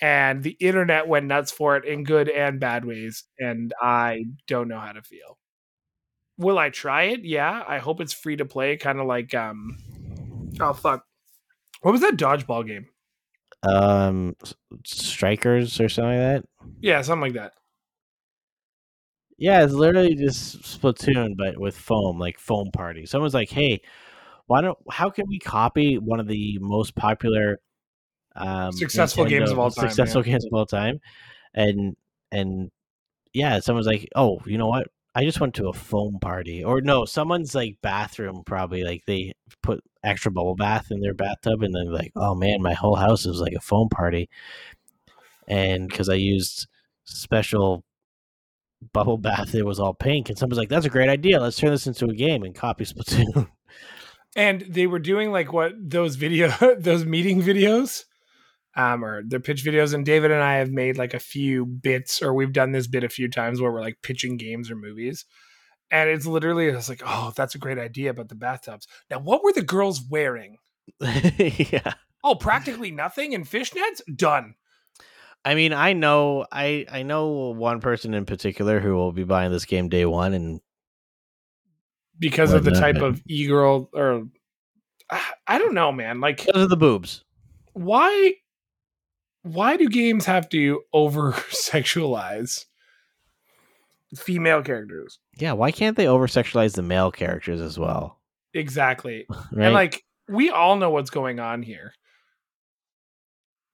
[0.00, 4.68] And the internet went nuts for it in good and bad ways, and I don't
[4.68, 5.38] know how to feel.
[6.38, 7.24] Will I try it?
[7.24, 7.64] Yeah.
[7.66, 9.78] I hope it's free to play, kind of like um
[10.60, 11.04] oh fuck.
[11.80, 12.86] What was that dodgeball game?
[13.62, 14.36] Um,
[14.84, 16.44] strikers or something like that.
[16.80, 17.52] Yeah, something like that.
[19.38, 23.06] Yeah, it's literally just Splatoon, but with foam, like foam party.
[23.06, 23.82] Someone's like, "Hey,
[24.46, 24.78] why don't?
[24.90, 27.60] How can we copy one of the most popular,
[28.36, 31.00] um, Successful games of all time, Successful games of all time,
[31.54, 31.96] and
[32.30, 32.70] and
[33.32, 34.88] yeah, someone's like, "Oh, you know what?
[35.14, 39.32] I just went to a foam party, or no, someone's like bathroom probably like they
[39.62, 43.24] put extra bubble bath in their bathtub, and then like, oh man, my whole house
[43.24, 44.28] is like a foam party,
[45.48, 46.66] and because I used
[47.04, 47.82] special
[48.92, 51.40] bubble bath, it was all pink, and someone's like, that's a great idea.
[51.40, 53.48] Let's turn this into a game and copy Splatoon.
[54.34, 58.04] And they were doing like what those video those meeting videos
[58.76, 62.22] um or their pitch videos and David and I have made like a few bits
[62.22, 65.24] or we've done this bit a few times where we're like pitching games or movies.
[65.90, 69.44] And it's literally it's like, "Oh, that's a great idea about the bathtubs." Now, what
[69.44, 70.56] were the girls wearing?
[71.00, 71.94] yeah.
[72.24, 74.00] Oh, practically nothing in fishnets?
[74.14, 74.54] Done.
[75.44, 79.52] I mean, I know, I I know one person in particular who will be buying
[79.52, 80.60] this game day one, and
[82.18, 84.24] Because of the type of e-girl or
[85.10, 86.20] I- I don't know, man.
[86.20, 87.22] Like because of the boobs.
[87.74, 88.34] why
[89.46, 92.64] why do games have to over sexualize
[94.16, 98.20] female characters Yeah, why can't they over sexualize the male characters as well?
[98.54, 99.66] exactly Right?
[99.66, 101.92] and like we all know what's going on here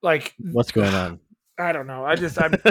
[0.03, 1.20] like what's going on?
[1.59, 2.55] i don't know i just i'm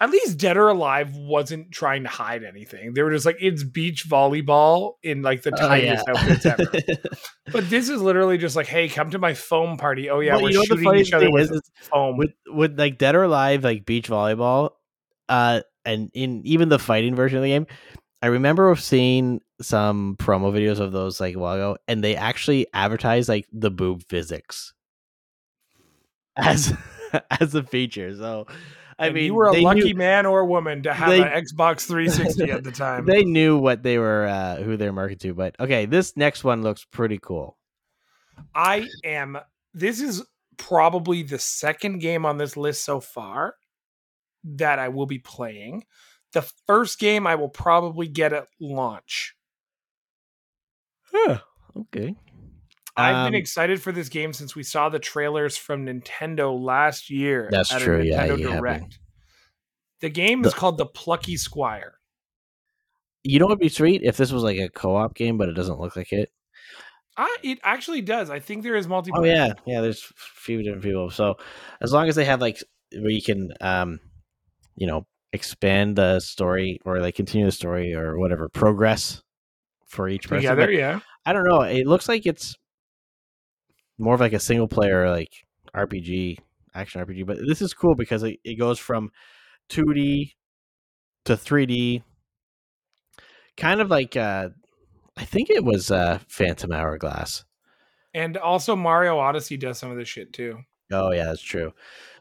[0.00, 3.62] at least dead or alive wasn't trying to hide anything they were just like it's
[3.62, 6.14] beach volleyball in like the Oh, tiniest yeah.
[6.20, 6.64] outfits ever
[7.52, 10.48] but this is literally just like hey come to my foam party oh yeah we're
[10.48, 13.24] you know what the shooting each other with is foam with with like Dead or
[13.24, 14.70] Alive, like beach volleyball,
[15.28, 17.66] uh, and in even the fighting version of the game,
[18.22, 22.66] I remember seeing some promo videos of those like a while ago, and they actually
[22.74, 24.72] advertised like the boob physics
[26.36, 26.72] as
[27.40, 28.14] as a feature.
[28.16, 28.46] So,
[29.00, 31.28] I And mean, you were a lucky knew, man or woman to have they- an
[31.44, 33.06] Xbox 360 at the time.
[33.06, 35.34] they knew what they were uh who they were marketing to.
[35.34, 37.56] But okay, this next one looks pretty cool.
[38.54, 39.38] I am.
[39.74, 40.22] This is
[40.58, 43.54] probably the second game on this list so far
[44.44, 45.84] that I will be playing.
[46.32, 49.34] The first game I will probably get at launch.
[51.76, 52.14] Okay.
[52.96, 57.08] I've Um, been excited for this game since we saw the trailers from Nintendo last
[57.10, 57.48] year.
[57.50, 58.78] That's at true, yeah, Nintendo you have been.
[58.80, 58.98] Direct.
[60.00, 61.94] The game is The- called The Plucky Squire.
[63.22, 65.78] You know what'd be sweet if this was like a co-op game, but it doesn't
[65.78, 66.30] look like it.
[67.18, 68.30] Ah, it actually does.
[68.30, 69.10] I think there is multiplayer.
[69.18, 69.80] Oh yeah, yeah.
[69.82, 71.10] There's a few different people.
[71.10, 71.36] So
[71.82, 72.62] as long as they have like
[72.92, 74.00] where you can, um,
[74.76, 79.22] you know, expand the story or like continue the story or whatever progress
[79.86, 80.36] for each person.
[80.42, 80.66] together.
[80.66, 81.00] But Yeah.
[81.26, 81.60] I don't know.
[81.60, 82.56] It looks like it's
[84.00, 85.44] more of like a single player like
[85.74, 86.38] RPG
[86.74, 87.26] action RPG.
[87.26, 89.10] But this is cool because it, it goes from
[89.68, 90.32] 2D
[91.26, 92.02] to 3D,
[93.56, 94.48] kind of like uh,
[95.16, 97.44] I think it was uh, Phantom Hourglass.
[98.14, 100.58] And also Mario Odyssey does some of this shit too.
[100.92, 101.72] Oh yeah, that's true.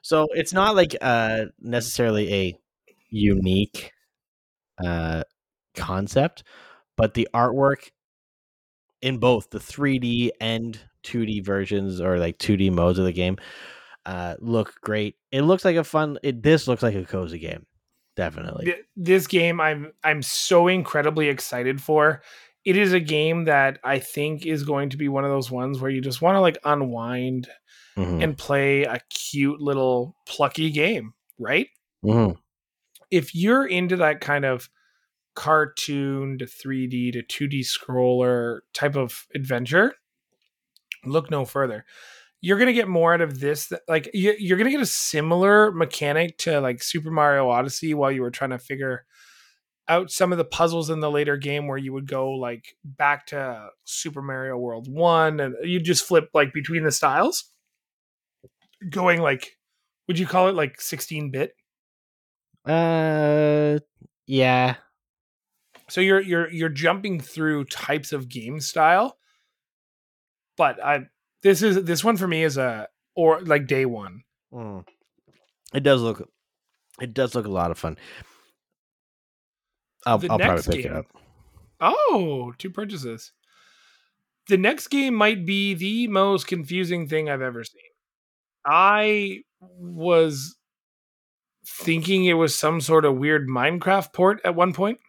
[0.02, 2.60] So it's not like uh necessarily a
[3.10, 3.92] unique
[4.84, 5.24] uh
[5.76, 6.44] concept,
[6.96, 7.90] but the artwork
[9.02, 13.38] in both the 3D and 2D versions or like 2D modes of the game
[14.06, 15.16] uh look great.
[15.32, 17.66] It looks like a fun it this looks like a cozy game.
[18.16, 18.74] Definitely.
[18.96, 22.22] This game I'm I'm so incredibly excited for.
[22.66, 25.80] It is a game that I think is going to be one of those ones
[25.80, 27.50] where you just want to like unwind
[27.98, 31.68] Mhm, and play a cute little plucky game, right?
[32.04, 32.38] mhm.
[33.12, 34.70] If you're into that kind of
[35.36, 39.96] cartoon to 3D to 2D scroller type of adventure,
[41.06, 41.86] look no further.
[42.42, 43.68] You're gonna get more out of this.
[43.68, 48.12] That, like you- you're gonna get a similar mechanic to like Super Mario Odyssey, while
[48.12, 49.06] you were trying to figure
[49.90, 53.28] out some of the puzzles in the later game, where you would go like back
[53.28, 57.46] to Super Mario World One, and you just flip like between the styles,
[58.90, 59.58] going like,
[60.08, 61.54] would you call it like 16 bit?
[62.66, 63.80] Uh
[64.28, 64.76] yeah.
[65.90, 69.18] So you're you're you're jumping through types of game style,
[70.60, 71.06] but I
[71.42, 74.24] this is this one for me is a or like day one.
[74.54, 74.86] Mm.
[75.74, 76.30] It does look
[77.02, 77.98] it does look a lot of fun.
[80.06, 81.06] I'll, I'll probably pick it up.
[81.80, 83.32] Oh, two purchases.
[84.48, 87.82] The next game might be the most confusing thing I've ever seen.
[88.66, 90.58] I was
[91.66, 95.00] thinking it was some sort of weird Minecraft port at one point.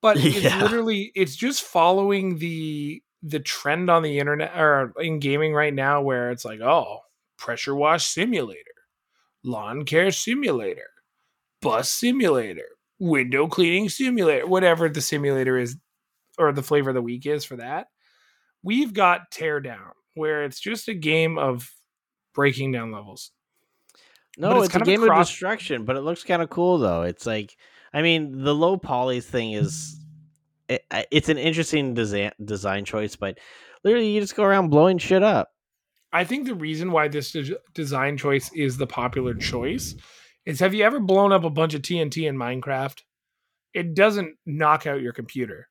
[0.00, 0.62] But it's Yeah.
[0.62, 6.02] literally it's just following the the trend on the internet or in gaming right now
[6.02, 7.00] where it's like, oh,
[7.38, 8.60] pressure wash simulator,
[9.42, 10.90] lawn care simulator,
[11.62, 12.68] bus simulator,
[12.98, 15.76] window cleaning simulator, whatever the simulator is
[16.38, 17.86] or the flavor of the week is for that.
[18.62, 21.70] We've got Teardown, where it's just a game of
[22.34, 23.30] breaking down levels.
[24.36, 26.78] No, it's it's, a of game cross- of destruction, but it looks kind of cool
[26.78, 27.02] though.
[27.02, 27.56] It's like,
[27.92, 29.98] I mean, the low poly thing is,
[30.68, 33.38] it, it's an interesting design design choice, but
[33.84, 35.50] literally you just go around blowing shit up.
[36.12, 39.94] I think the reason why this des- design choice is the popular choice
[40.46, 43.00] is have you ever blown up a bunch of TNT in Minecraft?
[43.72, 45.68] It doesn't knock out your computer.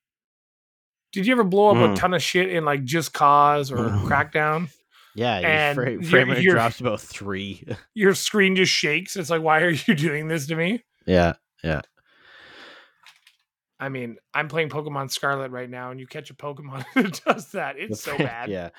[1.13, 1.95] Did you ever blow up a Mm.
[1.95, 4.03] ton of shit in like Just Cause or Mm.
[4.07, 4.69] Crackdown?
[5.15, 7.63] Yeah, your And frame, frame rate you're- drops about three.
[7.93, 9.15] Your screen just shakes.
[9.15, 10.83] It's like, why are you doing this to me?
[11.05, 11.33] Yeah,
[11.63, 11.81] yeah,
[13.83, 17.51] I mean, I'm playing Pokemon Scarlet right now, and you catch a Pokemon that does
[17.51, 17.75] that.
[17.77, 18.49] It's so bad.
[18.49, 18.69] yeah.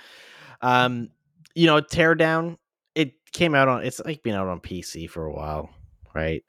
[0.62, 1.10] Um,
[1.54, 2.56] you know, Teardown.
[2.94, 3.84] It came out on.
[3.84, 5.68] It's like been out on PC for a while,
[6.14, 6.42] right?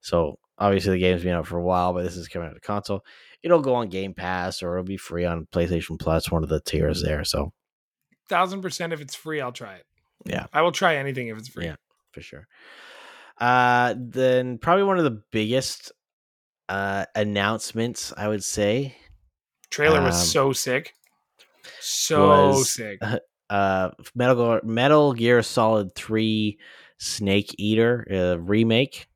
[0.00, 2.60] So obviously the game's been out for a while, but this is coming out to
[2.60, 3.04] console.
[3.42, 6.60] It'll go on Game Pass or it'll be free on PlayStation Plus, one of the
[6.60, 7.24] tiers there.
[7.24, 7.52] So
[8.28, 8.92] Thousand percent.
[8.92, 9.84] If it's free, I'll try it.
[10.24, 10.46] Yeah.
[10.52, 11.66] I will try anything if it's free.
[11.66, 11.76] Yeah.
[12.12, 12.46] for sure.
[13.38, 15.92] Uh, then probably one of the biggest
[16.68, 18.96] uh announcements I would say.
[19.70, 20.94] Trailer was Um, so sick.
[21.80, 22.98] So was- sick.
[23.50, 26.58] Uh, Metal Gear, Metal Gear Solid Three
[26.98, 29.06] Snake Eater uh, remake.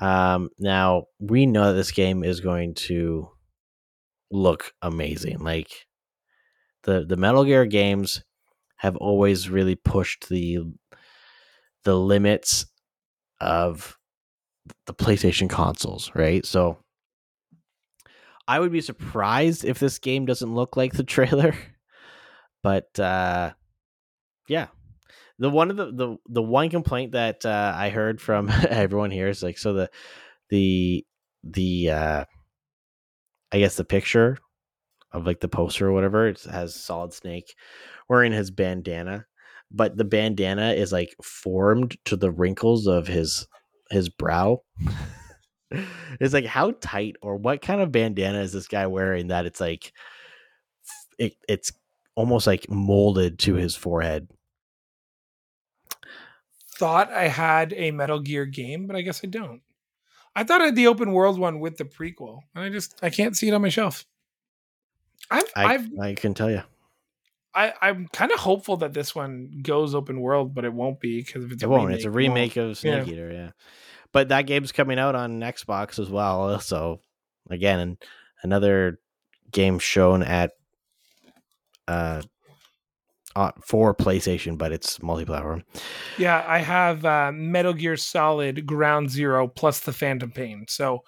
[0.00, 3.30] Um, now we know that this game is going to
[4.30, 5.38] look amazing.
[5.38, 5.86] Like
[6.84, 8.22] the the Metal Gear games
[8.76, 10.58] have always really pushed the
[11.84, 12.66] the limits
[13.40, 13.97] of
[14.86, 16.44] the PlayStation consoles, right?
[16.44, 16.78] So
[18.46, 21.54] I would be surprised if this game doesn't look like the trailer.
[22.62, 23.52] But uh
[24.48, 24.68] yeah.
[25.38, 29.28] The one of the the the one complaint that uh I heard from everyone here
[29.28, 29.90] is like so the
[30.48, 31.06] the
[31.44, 32.24] the uh
[33.52, 34.38] I guess the picture
[35.12, 37.54] of like the poster or whatever it has Solid Snake
[38.08, 39.26] wearing his bandana,
[39.70, 43.46] but the bandana is like formed to the wrinkles of his
[43.90, 44.62] his brow.
[46.20, 49.60] it's like how tight or what kind of bandana is this guy wearing that it's
[49.60, 49.92] like
[51.18, 51.72] it, it's
[52.14, 54.28] almost like molded to his forehead.
[56.76, 59.62] thought I had a Metal Gear game, but I guess I don't.
[60.34, 63.10] I thought I had the open world one with the prequel, and I just I
[63.10, 64.06] can't see it on my shelf.
[65.30, 66.62] I've I, I've I can tell you.
[67.58, 71.20] I, I'm kind of hopeful that this one goes open world, but it won't be
[71.22, 71.86] because it's It a won't.
[71.86, 73.12] remake, It's a remake of Snake Yeah.
[73.12, 73.50] Eater, yeah.
[74.12, 76.60] But that game's coming out on Xbox as well.
[76.68, 77.00] So
[77.50, 77.98] again,
[78.42, 78.98] another
[79.50, 80.52] game shown at
[81.88, 82.22] uh,
[83.34, 85.64] uh for PlayStation, but it's multi-platform.
[86.18, 90.66] Yeah, I have uh, Metal Gear Solid Ground Zero plus the Phantom Pain.
[90.68, 91.00] So,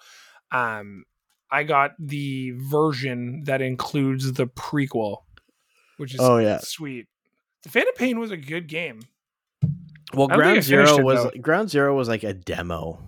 [0.51, 1.03] um,
[1.51, 5.17] I got the version that includes the prequel,
[6.01, 6.57] which is Oh, yeah.
[6.57, 7.07] sweet.
[7.63, 9.01] The Phantom Pain was a good game.
[10.13, 11.31] Well, I don't think I Ground Zero it, was though.
[11.39, 12.99] Ground Zero was like a demo.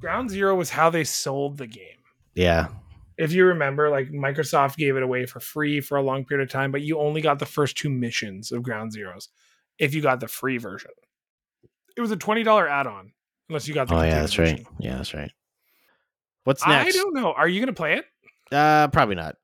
[0.00, 1.98] Ground Zero was how they sold the game.
[2.34, 2.68] Yeah.
[3.18, 6.50] If you remember, like Microsoft gave it away for free for a long period of
[6.50, 9.28] time, but you only got the first two missions of Ground Zeroes
[9.78, 10.90] if you got the free version.
[11.96, 13.12] It was a twenty dollar add on,
[13.48, 13.94] unless you got the.
[13.94, 14.66] Oh yeah, that's right.
[14.78, 15.30] Yeah, that's right.
[16.44, 16.94] What's next?
[16.94, 17.32] I don't know.
[17.32, 18.04] Are you going to play it?
[18.52, 19.36] Uh, probably not.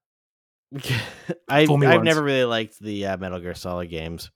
[1.49, 2.07] I Fool me I've once.
[2.07, 4.31] never really liked the uh, Metal Gear Solid games.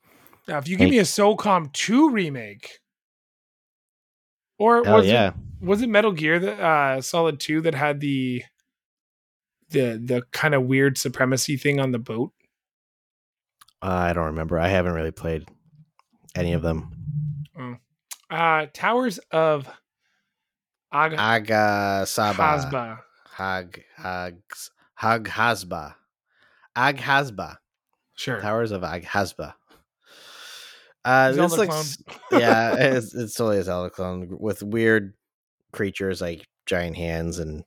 [0.48, 2.78] Now, if you give me a SOCOM 2 remake,
[4.58, 5.28] or was yeah.
[5.28, 8.44] it was it Metal Gear that uh Solid 2 that had the
[9.70, 12.32] the the kind of weird supremacy thing on the boat?
[13.82, 14.58] Uh, I don't remember.
[14.58, 15.48] I haven't really played
[16.34, 16.92] any of them.
[18.30, 19.68] Uh Towers of
[20.92, 22.42] Aga Aga Saba.
[22.42, 22.98] Hasba.
[23.32, 24.36] Hag Hag
[24.94, 25.94] Hag Hasba.
[26.76, 27.56] Ag Hasba.
[28.14, 28.40] Sure.
[28.40, 29.54] Towers of Ag Hasba.
[31.04, 31.98] Uh, Zelda looks
[32.32, 35.14] yeah, it's, it's totally a Zelda clone with weird
[35.72, 37.64] creatures like giant hands and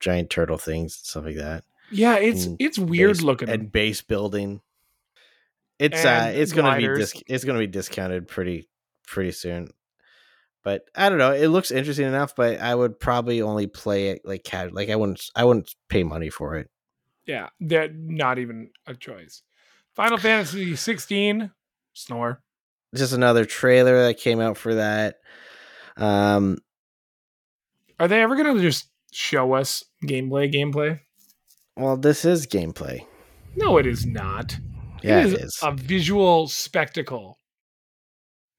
[0.00, 1.64] giant turtle things and stuff like that.
[1.90, 3.48] Yeah, it's and it's weird Base- looking.
[3.50, 4.60] and base building.
[5.78, 7.12] It's uh, it's gonna be gliders.
[7.12, 8.68] dis- it's gonna be discounted pretty
[9.06, 9.68] pretty soon.
[10.62, 11.32] But I don't know.
[11.32, 14.72] It looks interesting enough, but I would probably only play it like cat.
[14.72, 16.70] Like I wouldn't I wouldn't pay money for it.
[17.26, 19.42] Yeah, that not even a choice.
[19.94, 21.50] Final Fantasy 16
[21.92, 22.42] snore.
[22.94, 25.16] Just another trailer that came out for that.
[25.96, 26.58] Um,
[27.98, 31.00] Are they ever going to just show us gameplay gameplay?
[31.76, 33.04] well, this is gameplay.
[33.56, 34.56] No, it is not.
[35.02, 35.58] Yeah, it is, it is.
[35.62, 37.38] a visual spectacle.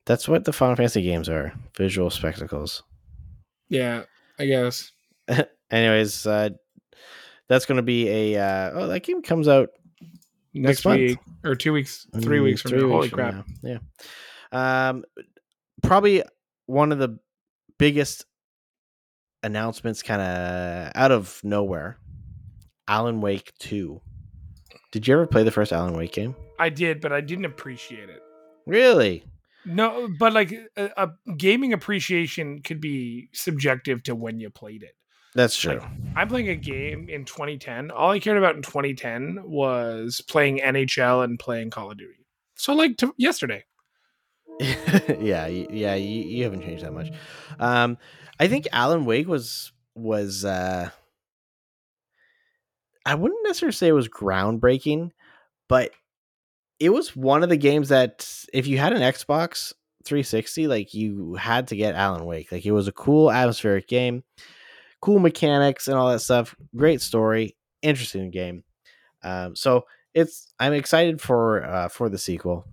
[0.05, 2.83] That's what the Final Fantasy games are: visual spectacles.
[3.69, 4.03] Yeah,
[4.37, 4.91] I guess.
[5.71, 6.49] Anyways, uh,
[7.47, 8.41] that's going to be a.
[8.41, 9.69] Uh, oh, that game comes out
[10.55, 10.99] Next, Next month.
[10.99, 12.87] week or two weeks, three weeks from now.
[12.87, 13.33] Holy crap!
[13.33, 14.89] now, Yeah.
[14.89, 15.03] Um,
[15.83, 16.23] probably
[16.65, 17.19] one of the
[17.77, 18.25] biggest
[19.43, 21.97] announcements, kind of out of nowhere.
[22.87, 24.01] Alan Wake Two.
[24.93, 26.35] Did you ever play the first Alan Wake game?
[26.57, 28.21] I did, but I didn't appreciate it.
[28.65, 29.25] Really?
[29.65, 34.95] No, but like a, a gaming appreciation could be subjective to when you played it.
[35.35, 35.81] That's true.
[36.15, 37.91] I'm playing a game in 2010.
[37.91, 42.25] All I cared about in 2010 was playing NHL and playing Call of Duty.
[42.55, 43.65] So like to yesterday.
[44.59, 47.09] yeah, yeah, you, you haven't changed that much.
[47.59, 47.97] Um,
[48.39, 50.89] I think Alan Wake was was uh,
[53.05, 55.11] I wouldn't necessarily say it was groundbreaking,
[55.67, 55.91] but
[56.79, 59.73] it was one of the games that if you had an Xbox
[60.05, 62.53] 360, like you had to get Alan Wake.
[62.53, 64.23] Like it was a cool atmospheric game,
[65.01, 66.55] cool mechanics and all that stuff.
[66.75, 68.63] Great story, interesting game.
[69.23, 72.65] Um, so it's I'm excited for uh, for the sequel.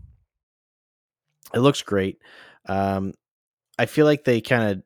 [1.55, 2.19] It looks great.
[2.67, 3.15] Um,
[3.79, 4.83] I feel like they kind of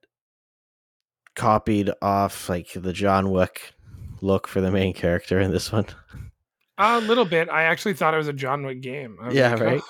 [1.34, 3.74] copied off like the John Wick
[4.20, 5.86] look for the main character in this one.
[6.78, 7.48] A little bit.
[7.48, 9.18] I actually thought it was a John Wick game.
[9.30, 9.80] Yeah, like, right.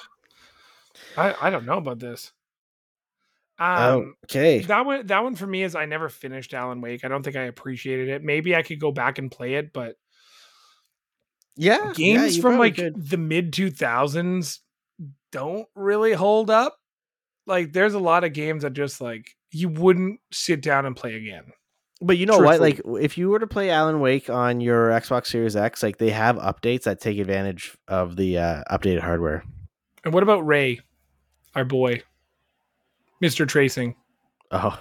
[1.16, 2.32] "Ugh, I, I don't know about this.
[3.59, 4.59] Um, okay.
[4.61, 7.05] that one that one for me is I never finished Alan Wake.
[7.05, 8.23] I don't think I appreciated it.
[8.23, 9.97] Maybe I could go back and play it, but
[11.57, 11.93] Yeah.
[11.95, 13.09] games you from like could.
[13.11, 14.59] the mid 2000s
[15.33, 16.77] don't really hold up.
[17.47, 21.15] Like there's a lot of games that just like you wouldn't sit down and play
[21.15, 21.45] again.
[22.03, 22.61] But you know what?
[22.61, 26.11] Like, if you were to play Alan Wake on your Xbox Series X, like they
[26.11, 29.43] have updates that take advantage of the uh, updated hardware.
[30.05, 30.81] And what about Ray,
[31.55, 32.03] our boy,
[33.23, 33.47] Mr.
[33.49, 33.95] Tracing?
[34.51, 34.79] Oh,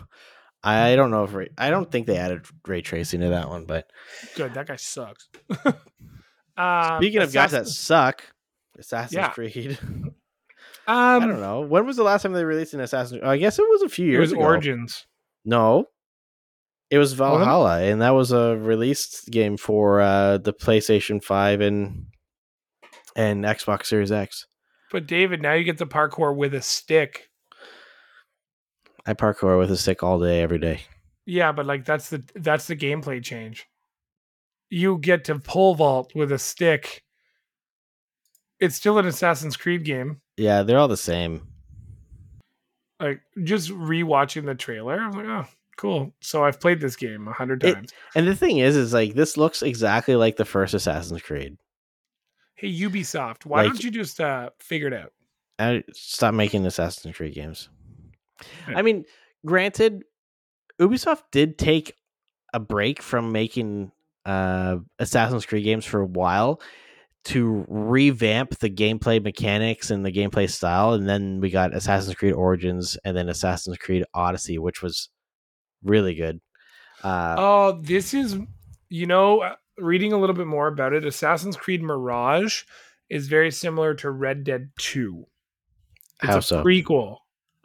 [0.63, 3.65] I don't know if ray, I don't think they added ray tracing to that one.
[3.65, 3.87] But
[4.35, 5.27] Good, that guy sucks.
[6.57, 8.23] um, speaking of guys that suck,
[8.77, 9.29] Assassin's Yeah.
[9.29, 9.77] Creed.
[9.83, 10.13] um,
[10.87, 11.61] I don't know.
[11.61, 13.21] When was the last time they released an Assassin's?
[13.23, 14.41] I guess it was a few It years was ago.
[14.41, 15.05] Origins.
[15.45, 15.85] No,
[16.89, 17.13] it was?
[17.13, 22.07] Valhalla, and that was a released game for uh, the PlayStation Five and
[23.15, 24.47] and Xbox Series X.
[24.91, 27.29] But David, now you get the parkour with a stick.
[29.05, 30.81] I parkour with a stick all day, every day.
[31.25, 33.67] Yeah, but like that's the that's the gameplay change.
[34.69, 37.03] You get to pole vault with a stick.
[38.59, 40.21] It's still an Assassin's Creed game.
[40.37, 41.47] Yeah, they're all the same.
[42.99, 45.45] Like just rewatching the trailer, I was like, oh,
[45.77, 46.13] cool.
[46.21, 47.91] So I've played this game a hundred It- times.
[48.15, 51.57] And the thing is, is like this looks exactly like the first Assassin's Creed.
[52.55, 55.11] Hey, Ubisoft, why Like- don't you just uh figure it out?
[55.59, 57.69] I stop making Assassin's Creed games.
[58.67, 58.77] Yeah.
[58.77, 59.05] I mean,
[59.45, 60.03] granted,
[60.79, 61.93] Ubisoft did take
[62.53, 63.91] a break from making
[64.25, 66.61] uh, Assassin's Creed games for a while
[67.25, 72.33] to revamp the gameplay mechanics and the gameplay style, and then we got Assassin's Creed
[72.33, 75.09] Origins and then Assassin's Creed Odyssey, which was
[75.83, 76.39] really good.
[77.03, 78.37] Uh, Oh, this is
[78.89, 82.63] you know, uh, reading a little bit more about it, Assassin's Creed Mirage
[83.09, 85.25] is very similar to Red Dead 2.
[86.21, 86.63] It's How a so?
[86.63, 87.17] prequel.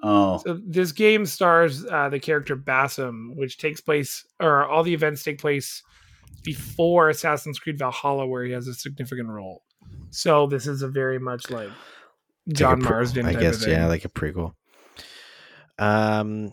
[0.02, 4.94] Oh, So this game stars uh, the character Basim, which takes place, or all the
[4.94, 5.82] events take place
[6.44, 9.62] before Assassin's Creed Valhalla, where he has a significant role.
[10.10, 11.68] So this is a very much like
[12.52, 13.26] John like pre- Marston.
[13.26, 14.54] I guess, yeah, like a prequel.
[15.78, 16.52] Um,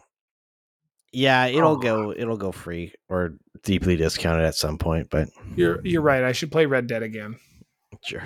[1.12, 1.78] yeah, it'll Oh.
[1.78, 6.24] go, it'll go free or deeply discounted at some point, but you're you're right.
[6.24, 7.38] I should play Red Dead again.
[8.04, 8.24] Sure.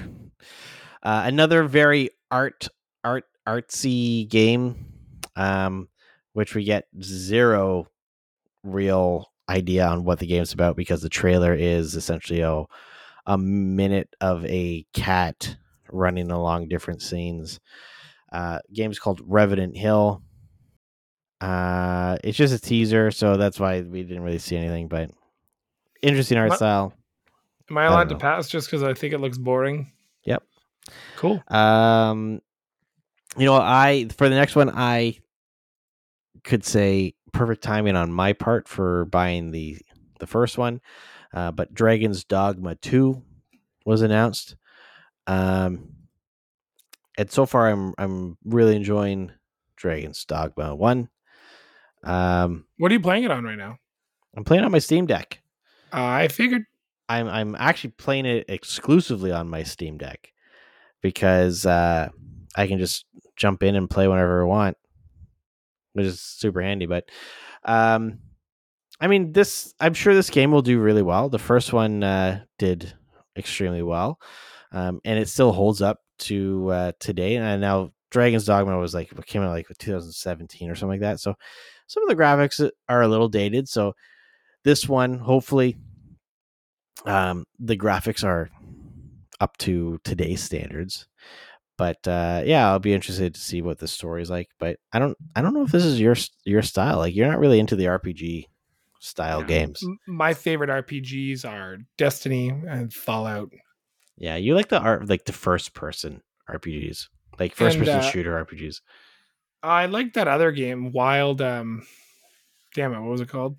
[1.03, 2.67] Uh, another very art
[3.03, 4.90] art artsy game,
[5.35, 5.87] um,
[6.33, 7.87] which we get zero
[8.63, 12.63] real idea on what the game's about because the trailer is essentially a,
[13.25, 15.57] a minute of a cat
[15.91, 17.59] running along different scenes.
[18.31, 20.21] Uh, game's called Revenant Hill.
[21.41, 24.87] Uh, it's just a teaser, so that's why we didn't really see anything.
[24.87, 25.09] But
[26.01, 26.93] interesting art What- style.
[27.69, 29.91] Am I allowed to pass just because I think it looks boring?
[30.25, 30.43] Yep.
[31.15, 31.41] Cool.
[31.47, 32.41] Um,
[33.37, 35.19] you know, I for the next one, I
[36.43, 39.77] could say perfect timing on my part for buying the
[40.19, 40.81] the first one.
[41.33, 43.23] Uh, but Dragon's Dogma Two
[43.85, 44.55] was announced.
[45.27, 45.93] Um,
[47.17, 49.31] and so far, I'm I'm really enjoying
[49.75, 51.09] Dragon's Dogma One.
[52.03, 53.77] Um, What are you playing it on right now?
[54.35, 55.41] I'm playing on my Steam Deck.
[55.93, 56.63] Uh, I figured.
[57.09, 60.31] I'm I'm actually playing it exclusively on my Steam Deck
[61.01, 62.09] because uh,
[62.55, 64.77] I can just jump in and play whenever I want,
[65.93, 66.85] which is super handy.
[66.85, 67.09] But
[67.63, 68.19] um,
[68.99, 71.29] I mean, this I'm sure this game will do really well.
[71.29, 72.93] The first one uh, did
[73.37, 74.19] extremely well,
[74.71, 77.35] um, and it still holds up to uh, today.
[77.37, 81.19] And now Dragon's Dogma was like came out like 2017 or something like that.
[81.19, 81.35] So
[81.87, 83.67] some of the graphics are a little dated.
[83.67, 83.93] So
[84.63, 85.77] this one, hopefully,
[87.05, 88.49] um, the graphics are
[89.39, 91.07] up to today's standards.
[91.77, 94.49] But uh, yeah, I'll be interested to see what the story is like.
[94.59, 96.15] But I don't, I don't know if this is your
[96.45, 96.97] your style.
[96.97, 98.45] Like you're not really into the RPG
[98.99, 99.47] style Yeah.
[99.47, 99.83] games.
[100.07, 103.49] My favorite RPGs are Destiny and Fallout.
[104.17, 107.07] Yeah, you like the art, like the first person RPGs,
[107.39, 108.81] like first And, person uh, shooter RPGs.
[109.63, 111.41] I like that other game, Wild.
[111.41, 111.87] Um,
[112.75, 113.57] damn it, what was it called?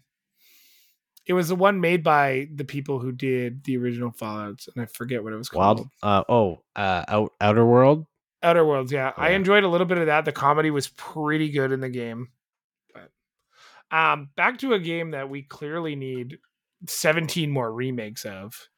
[1.27, 4.87] It was the one made by the people who did the original Fallout's, and I
[4.87, 5.89] forget what it was called.
[6.03, 6.29] Wild.
[6.29, 8.07] Uh, oh, uh, out, Outer World.
[8.43, 9.13] Outer Worlds, yeah.
[9.17, 10.25] I enjoyed a little bit of that.
[10.25, 12.29] The comedy was pretty good in the game.
[12.93, 16.39] But um back to a game that we clearly need
[16.89, 18.69] 17 more remakes of.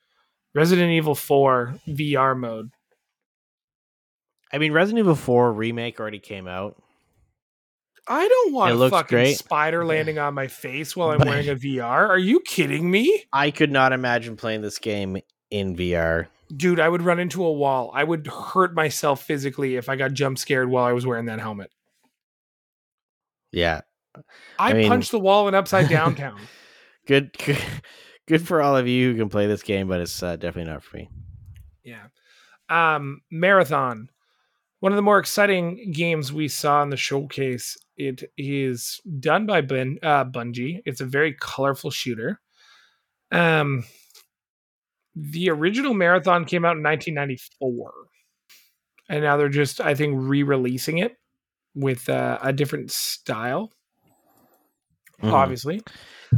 [0.54, 2.70] Resident Evil 4 VR mode.
[4.52, 6.80] I mean, Resident Evil 4 remake already came out.
[8.06, 9.38] I don't want It a looks fucking great.
[9.38, 12.08] spider landing on my face while I'm But- wearing a VR.
[12.08, 13.24] Are you kidding me?
[13.32, 15.18] I could not imagine playing this game
[15.50, 16.26] in VR.
[16.54, 17.90] Dude, I would run into a wall.
[17.94, 21.40] I would hurt myself physically if I got jump scared while I was wearing that
[21.40, 21.70] helmet.
[23.52, 23.80] Yeah,
[24.58, 26.40] I, I mean- punched the wall and upside down town.
[27.06, 27.58] good, good,
[28.26, 30.82] good for all of you who can play this game, but it's uh, definitely not
[30.82, 31.08] for me.
[31.84, 32.04] Yeah.
[32.68, 34.08] Um, Marathon.
[34.84, 37.78] One of the more exciting games we saw in the showcase.
[37.96, 40.82] It is done by ben, uh, Bungie.
[40.84, 42.42] It's a very colorful shooter.
[43.32, 43.84] Um,
[45.16, 47.92] the original Marathon came out in 1994,
[49.08, 51.16] and now they're just, I think, re-releasing it
[51.74, 53.72] with uh, a different style.
[55.22, 55.32] Mhm.
[55.32, 55.80] Obviously,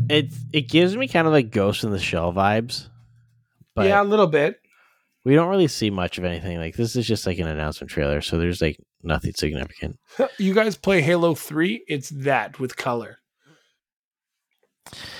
[0.09, 2.91] It it gives me kind of like Ghost in the Shell vibes,
[3.75, 4.61] but yeah, a little bit.
[5.27, 6.57] We don't really see much of anything.
[6.59, 9.99] Like this is just like an announcement trailer, so there's like nothing significant.
[10.39, 13.19] you guys play Halo 3, it's that with color.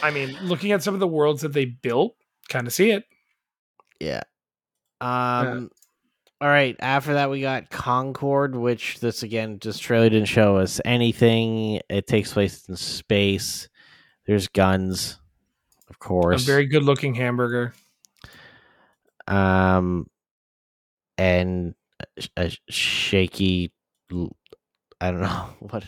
[0.01, 2.15] I mean, looking at some of the worlds that they built,
[2.49, 3.03] kind of see it.
[3.99, 4.23] Yeah.
[5.01, 5.71] Um
[6.41, 6.77] All right.
[6.79, 11.81] After that, we got Concord, which this again, just trailer didn't show us anything.
[11.91, 13.69] It takes place in space.
[14.25, 15.19] There's guns,
[15.91, 16.27] of course.
[16.27, 16.43] A course.
[16.45, 17.75] very good looking hamburger.
[19.29, 20.09] Um,
[21.19, 21.75] and
[22.37, 23.73] a, shaky.
[25.01, 25.85] I don't know what.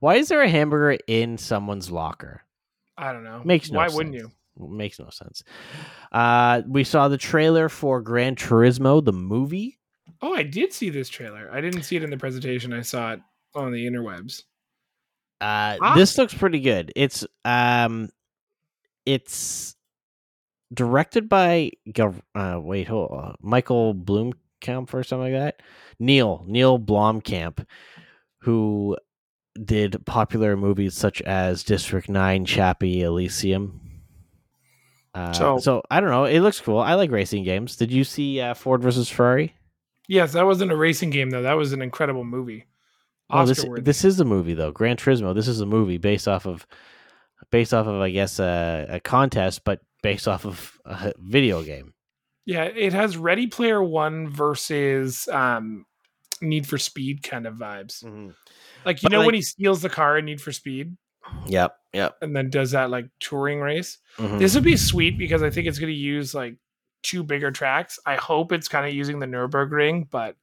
[0.00, 2.42] Why is there a hamburger in someone's locker?
[2.98, 3.42] I don't know.
[3.44, 3.96] Makes no Why sense.
[3.96, 4.30] wouldn't you?
[4.58, 5.44] Makes no sense.
[6.10, 9.78] Uh, we saw the trailer for Gran Turismo, the movie.
[10.22, 11.48] Oh, I did see this trailer.
[11.52, 12.72] I didn't see it in the presentation.
[12.72, 13.20] I saw it
[13.54, 14.42] on the interwebs.
[15.40, 15.94] Uh, Ah.
[15.94, 16.90] this looks pretty good.
[16.96, 18.08] It's um,
[19.04, 19.75] it's
[20.72, 21.72] directed by
[22.34, 23.36] uh, wait, hold on.
[23.40, 25.62] Michael Bloomkamp or something like that.
[25.98, 27.64] Neil Neil Blomkamp,
[28.40, 28.96] who
[29.64, 33.80] did popular movies such as District Nine, Chappie, Elysium.
[35.14, 36.24] Uh, So- so, I don't know.
[36.24, 36.78] It looks cool.
[36.78, 37.76] I like racing games.
[37.76, 39.54] Did you see uh, Ford versus Ferrari?
[40.08, 41.42] Yes, that wasn't a racing game though.
[41.42, 42.66] That was an incredible movie.
[43.28, 44.70] Oh, this this is a movie though.
[44.70, 45.34] Gran Turismo.
[45.34, 46.64] This is a movie based off of
[47.50, 51.94] based off of I guess a, a contest, but based off of a video game.
[52.44, 55.84] Yeah, it has Ready Player One versus um,
[56.40, 58.02] Need for Speed kind of vibes.
[58.84, 60.96] Like you But, know like- when he steals the car in Need for Speed
[61.46, 61.76] Yep.
[61.92, 62.16] Yep.
[62.22, 63.98] and then does that like touring race.
[64.18, 64.38] Mhm.
[64.38, 66.56] This would be sweet because I think it's going to use like
[67.02, 67.98] two bigger tracks.
[68.06, 70.36] I hope it's kind of using the Nurburgring, but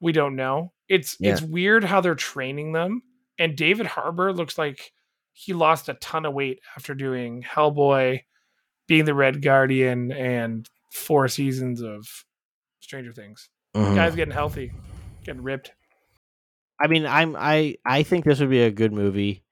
[0.00, 0.72] we don't know.
[0.88, 1.32] It's Yeah.
[1.32, 3.02] it's weird how they're training them.
[3.38, 4.92] And David Harbour looks like
[5.32, 8.20] he lost a ton of weight after doing Hellboy,
[8.88, 12.24] being the Red Guardian, and four seasons of
[12.80, 13.48] Stranger Things.
[13.76, 13.94] Mhm.
[13.94, 14.72] Guy's getting healthy,
[15.24, 15.72] getting ripped.
[16.80, 19.44] I mean, I'm I I think this would be a good movie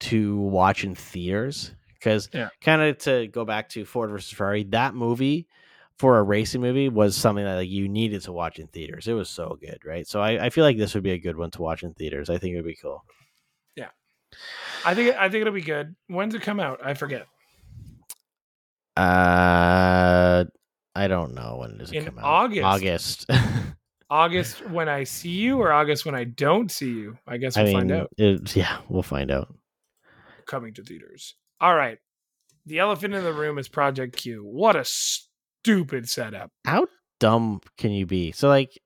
[0.00, 2.48] to watch in theaters because Yeah.
[2.62, 5.46] kind of to go back to Ford versus Ferrari, that movie
[5.98, 9.06] for a racing movie was something that like you needed to watch in theaters.
[9.06, 10.06] It was so good, right?
[10.06, 12.30] So I, I feel like this would be a good one to watch in theaters.
[12.30, 13.04] I think it would be cool.
[13.76, 13.90] Yeah,
[14.86, 15.94] I think I think it'll be good.
[16.06, 16.80] When's it come out?
[16.82, 17.26] I forget.
[19.00, 20.44] Uh,
[20.94, 22.24] I don't know when does it In come out.
[22.24, 22.64] August.
[22.64, 23.26] August.
[24.10, 27.16] August when I see you, or August when I don't see you.
[27.28, 28.10] I guess I we'll mean, find out.
[28.18, 29.54] it- yeah, we'll find out.
[30.46, 31.34] coming to theaters.
[31.60, 31.98] All right.
[32.66, 34.42] The elephant in the room is Project Q.
[34.44, 36.50] What a stupid setup.
[36.64, 36.86] How
[37.20, 38.32] dumb can you be?
[38.32, 38.78] So like,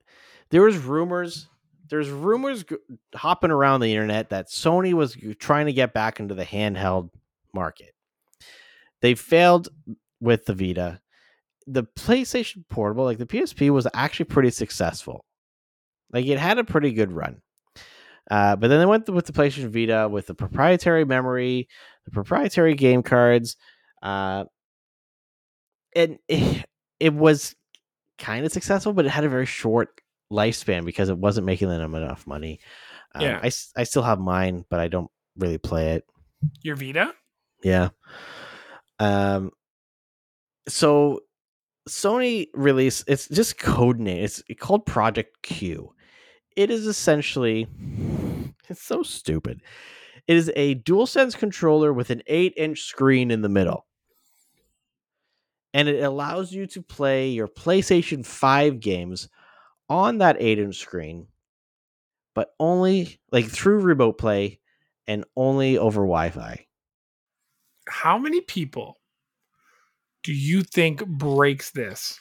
[0.51, 1.49] there was rumors.
[1.89, 2.77] There's rumors g-
[3.15, 7.11] hopping around the internet that Sony was trying to get back into the handheld
[7.53, 7.95] market.
[9.01, 9.69] They failed
[10.21, 11.01] with the Vita.
[11.67, 15.25] The PlayStation Portable, like the PSP, was actually pretty successful.
[16.13, 17.41] Like it had a pretty good run.
[18.31, 21.69] Uh, but then they went with the PlayStation Vita with the proprietary memory,
[22.05, 23.57] the proprietary game cards,
[24.03, 24.45] uh,
[25.95, 26.65] and it,
[27.01, 27.55] it was
[28.19, 30.01] kind of successful, but it had a very short
[30.33, 32.61] lifespan because it wasn't making them enough money.
[33.15, 33.41] Um, Yeah.
[33.43, 36.05] I, I still have mine, but I don't really play it.
[36.63, 37.15] Your Vita?
[37.63, 37.91] Yeah.
[38.99, 39.51] Um.
[40.69, 41.21] So,
[41.89, 44.25] Sony released it's just code name.
[44.25, 45.93] It's called Project Q.
[46.57, 47.67] It is essentially
[48.69, 49.61] it's so stupid.
[50.27, 53.85] It is a DualSense controller with an eight-inch screen in the middle,
[55.75, 59.29] and it allows you to play your PlayStation Five games
[59.91, 61.27] on that eight-inch screen,
[62.35, 64.61] but only like through remote play
[65.07, 66.67] and only over Wi-Fi.
[67.87, 68.97] How many people
[70.25, 72.19] do you think breaks this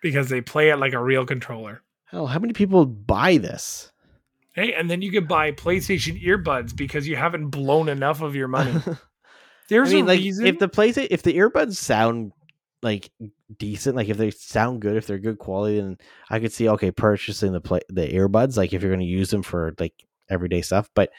[0.00, 1.82] because they play it like a real controller?
[2.06, 3.92] Hell, how many people buy this?
[4.52, 8.48] Hey, and then you could buy PlayStation earbuds because you haven't blown enough of your
[8.48, 8.74] money.
[9.68, 10.46] There's I mean, a like, reason.
[10.46, 12.32] if the PlayStation, if the earbuds sound
[12.82, 13.10] like
[13.56, 15.98] decent, like if they sound good, if they're good quality, then
[16.28, 19.30] I could see okay purchasing the play the earbuds, like if you're going to use
[19.30, 19.94] them for like
[20.28, 20.90] everyday stuff.
[20.94, 21.10] But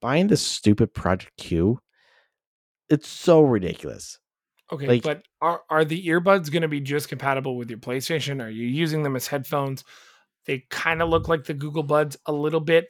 [0.00, 1.80] buying this stupid Project Q,
[2.88, 4.18] it's so ridiculous.
[4.72, 8.42] Okay, like- but are are the earbuds going to be just compatible with your PlayStation?
[8.42, 9.84] Are you using them as headphones?
[10.46, 12.88] They kind of look like the Google Buds a little bit.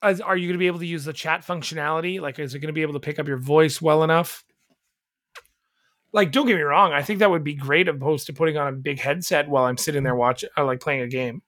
[0.00, 2.20] As, are you going to be able to use the chat functionality?
[2.20, 4.44] Like, is it going to be able to pick up your voice well enough?
[6.12, 6.92] Like, don't get me wrong.
[6.92, 9.76] I think that would be great opposed to putting on a big headset while I'm
[9.76, 11.42] sitting there watching, uh, like playing a game.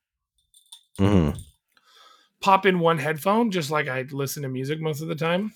[0.99, 1.39] Mhm.
[2.41, 5.53] Pop in one headphone, just like I listen to music most of the time.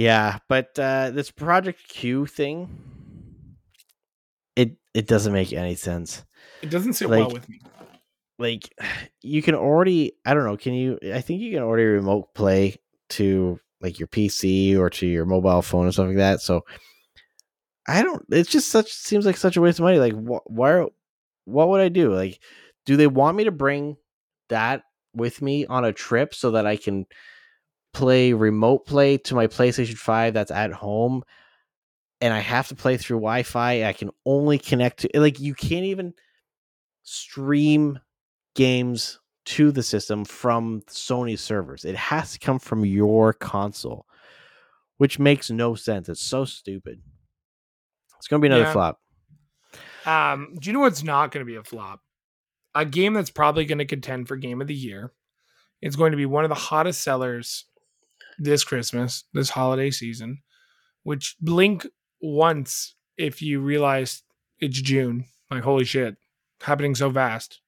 [0.00, 2.68] Yeah, but uh, this Project Q thing,
[4.56, 6.24] it it doesn't make any sense.
[6.62, 7.60] It doesn't sit well Like- with me.
[8.38, 8.72] like
[9.22, 12.76] you can already i don't know can you i think you can already remote play
[13.10, 16.62] to like your pc or to your mobile phone or something like that so
[17.86, 20.70] i don't it's just such seems like such a waste of money like wh- why
[20.72, 20.86] are
[21.44, 22.14] what would I do?
[22.14, 22.38] Like,
[22.86, 23.96] do they want me to bring
[24.50, 24.82] that
[25.14, 27.06] with me on a trip so that I can
[27.92, 31.22] play remote play to my PlayStation 5 that's at home
[32.20, 33.84] and I have to play through Wi-Fi.
[33.84, 36.14] I can only connect to like you can't even
[37.02, 37.98] stream
[38.54, 41.84] games to the system from Sony servers.
[41.84, 44.06] It has to come from your console,
[44.98, 46.08] which makes no sense.
[46.08, 47.00] It's so stupid.
[48.18, 48.72] It's going to be another Yeah.
[48.72, 49.00] flop.
[50.04, 52.00] Um, do you know what's not going to be a flop?
[52.74, 55.12] A game that's probably going to contend for game of the year.
[55.80, 57.64] It's going to be one of the hottest sellers
[58.38, 60.38] this Christmas, this holiday season,
[61.02, 61.86] which blink
[62.20, 64.22] once if you realize
[64.58, 65.24] it's June.
[65.50, 66.16] Like, holy shit,
[66.60, 67.60] happening so fast.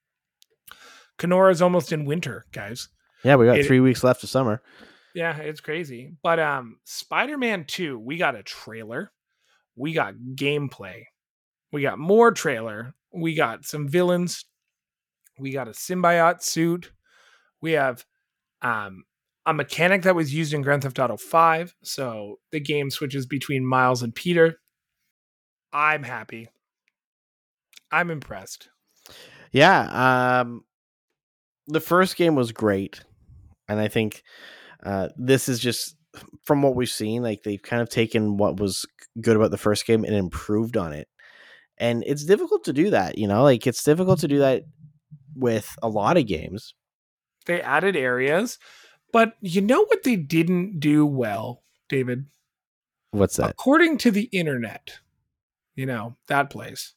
[1.19, 2.89] Kenora is almost in winter, guys.
[3.25, 4.63] Yeah, we got It- 3 weeks left of summer.
[5.15, 6.17] Yeah, it's crazy.
[6.23, 9.13] But um Spider-Man 2, we got a trailer.
[9.77, 11.05] We got gameplay.
[11.71, 12.95] We got more trailer.
[13.13, 14.45] We got some villains.
[15.39, 16.93] We got a symbiote suit.
[17.61, 18.05] We have
[18.63, 19.05] um
[19.47, 23.66] a mechanic that was used in Grand Theft Auto 5, so the game switches between
[23.66, 24.61] Miles and Peter.
[25.72, 26.49] I'm happy.
[27.90, 28.68] I'm impressed.
[29.51, 30.64] Yeah, um
[31.66, 33.01] the first game was great.
[33.68, 34.22] And I think
[34.84, 35.97] uh this is just
[36.45, 38.84] from what we've seen like they've kind of taken what was
[39.20, 41.09] good about the first game and improved on it.
[41.78, 43.43] And it's difficult to do that, you know?
[43.43, 44.62] Like it's difficult to do that
[45.34, 46.74] with a lot of games.
[47.47, 48.59] They added areas,
[49.13, 52.27] but you know what they didn't do well, David?
[53.13, 53.51] What's that?
[53.51, 54.99] according to the internet,
[55.77, 56.95] you know, that place,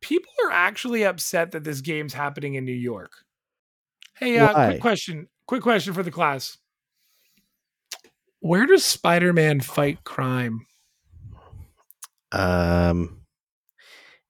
[0.00, 3.12] people are actually upset that this game's happening in New York.
[4.16, 4.66] Hey, uh, Why?
[4.66, 5.28] quick question.
[5.46, 6.58] Quick question for the class.
[8.40, 10.66] Where does Spider Man fight crime?
[12.32, 13.20] Um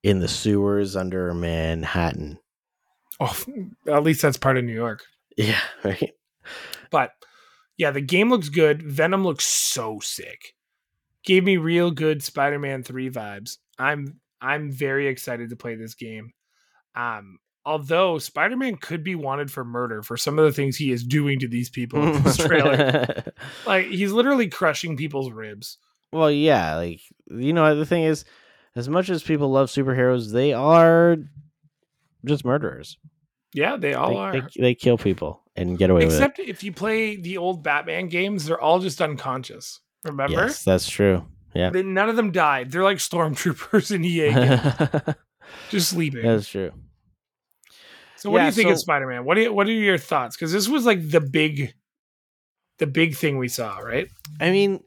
[0.03, 2.39] in the sewers under Manhattan.
[3.19, 3.37] Oh,
[3.89, 5.03] at least that's part of New York.
[5.37, 6.13] Yeah, right.
[6.91, 7.13] But
[7.77, 8.83] yeah, the game looks good.
[8.83, 10.55] Venom looks so sick.
[11.25, 13.59] Gave me real good Spider-Man 3 vibes.
[13.79, 16.33] I'm I'm very excited to play this game.
[16.95, 21.03] Um although Spider-Man could be wanted for murder for some of the things he is
[21.03, 23.25] doing to these people in this trailer.
[23.67, 25.79] Like he's literally crushing people's ribs.
[26.13, 28.25] well, yeah, like you know, the thing is,
[28.77, 31.17] as much as people love superheroes, they are
[32.25, 32.99] just murderers.
[33.55, 34.33] Yeah, they all they, are.
[34.33, 36.17] They, they kill people and get away with it.
[36.17, 39.81] Except if you play the old Batman games, they're all just unconscious.
[40.05, 40.33] Remember?
[40.33, 41.25] Yes, that's true.
[41.55, 42.71] Yeah, They- none of them died.
[42.73, 45.15] They're like stormtroopers in EA,
[45.71, 46.23] just sleeping.
[46.23, 46.73] that's true.
[48.17, 49.25] So what do you think of Spider-Man?
[49.25, 50.35] What do what are your thoughts?
[50.37, 51.75] Because this was like the big,
[52.79, 54.09] the big thing we saw, right?
[54.41, 54.83] I mean,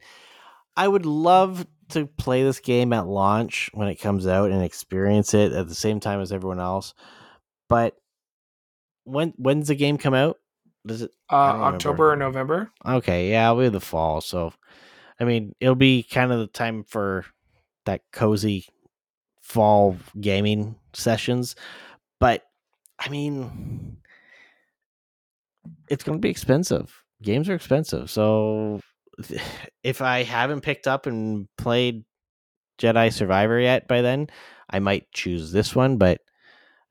[0.76, 5.32] I would love to play this game at launch when it comes out and experience
[5.34, 6.94] it at the same time as everyone else.
[7.68, 7.96] But
[9.04, 10.36] when when's the game come out?
[10.88, 11.10] Does it?
[11.28, 11.74] Uh, don't remember.
[11.74, 12.72] October or November.
[12.84, 14.22] Okay, yeah, it'll be the fall.
[14.22, 14.54] So,
[15.20, 17.26] I mean, it'll be kind of the time for
[17.84, 18.66] that cozy
[19.42, 21.56] fall gaming sessions.
[22.18, 22.42] But
[22.98, 23.98] I mean,
[25.88, 27.02] it's going to be expensive.
[27.22, 28.10] Games are expensive.
[28.10, 28.80] So,
[29.82, 32.04] if I haven't picked up and played
[32.78, 34.28] Jedi Survivor yet by then,
[34.70, 35.98] I might choose this one.
[35.98, 36.22] But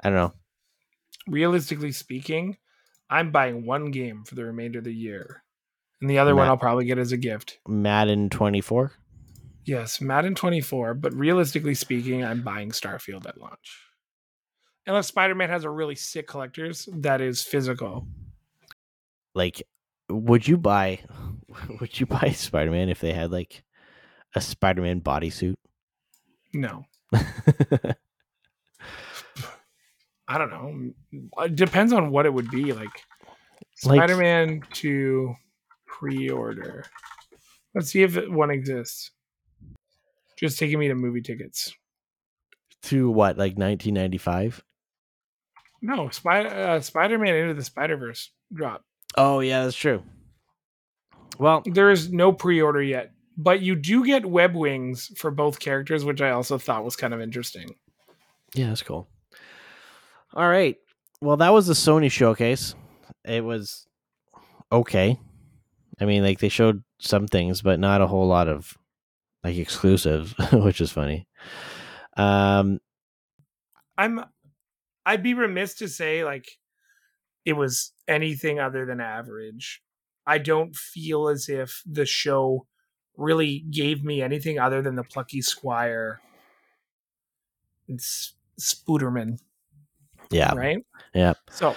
[0.04, 0.34] I don't know.
[1.28, 2.58] Realistically speaking,
[3.10, 5.44] I'm buying one game for the remainder of the year,
[6.02, 7.60] and the other one I'll probably get as a gift.
[7.68, 8.92] Madden 24.
[9.66, 10.94] Yes, Madden 24.
[10.94, 13.82] But realistically speaking, I'm buying Starfield at launch.
[14.86, 18.08] Unless Spider-Man has a really sick collector's that is physical.
[19.36, 19.62] like
[20.10, 21.00] would you buy
[21.82, 23.64] would you buy spider-man if they had like
[24.36, 25.56] a spider-man bodysuit
[26.54, 26.86] No,
[30.28, 30.92] I don't know.
[31.46, 32.74] It depends on what it would be.
[32.74, 32.90] Like
[33.86, 35.34] Like- Spider-Man to
[35.86, 36.86] pre-order.
[37.74, 39.12] Let's see if one exists.
[40.38, 41.74] Just taking me to movie tickets.
[42.84, 44.64] to what like 1995
[45.82, 48.84] No, Spider uh, Spider-Man into the Spider-Verse drop.
[49.18, 50.04] oh yeah that's true
[51.40, 56.04] well There is no pre-order yet, but you do get web wings for both characters,
[56.06, 57.76] which I also thought was kind of interesting.
[58.56, 59.08] yeah that's cool
[60.34, 60.78] all right
[61.22, 62.76] well that was the sony showcase
[63.24, 63.88] it was
[64.72, 65.20] okay
[66.00, 68.78] i mean like they showed some things but not a whole lot of
[69.44, 71.28] like exclusives which is funny
[72.18, 72.80] um
[73.98, 74.24] I'm
[75.06, 76.48] I'd be remiss to say like
[77.46, 79.82] it was anything other than average.
[80.26, 82.68] I don't feel as if the show
[83.16, 86.20] really gave me anything other than the plucky squire.
[87.88, 89.40] It's Spooderman,
[90.32, 90.54] Yeah.
[90.56, 90.80] right?
[91.14, 91.34] Yeah.
[91.50, 91.76] So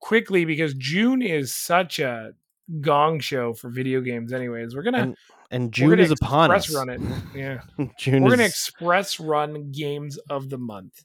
[0.00, 2.32] quickly, because June is such a
[2.80, 4.74] gong show for video games, anyways.
[4.74, 5.16] We're gonna And
[5.50, 6.74] And June is upon us.
[6.74, 7.00] run it.
[7.34, 7.60] Yeah,
[7.98, 11.04] June we're is, gonna express run games of the month.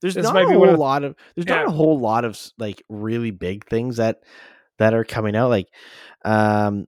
[0.00, 2.38] there's this not might a whole of- lot of there's not a whole lot of
[2.58, 4.20] like really big things that
[4.78, 5.68] that are coming out like
[6.24, 6.86] um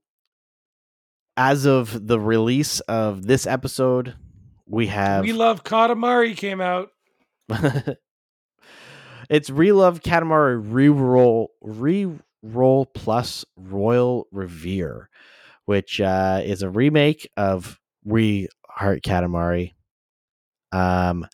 [1.37, 4.15] as of the release of this episode
[4.67, 6.89] we have we love Katamari came out.
[9.29, 15.07] it's relove Katamari reroll reroll plus Royal Reverie,
[15.65, 19.75] which uh, is a remake of We Heart Katamari.
[20.73, 21.27] Um,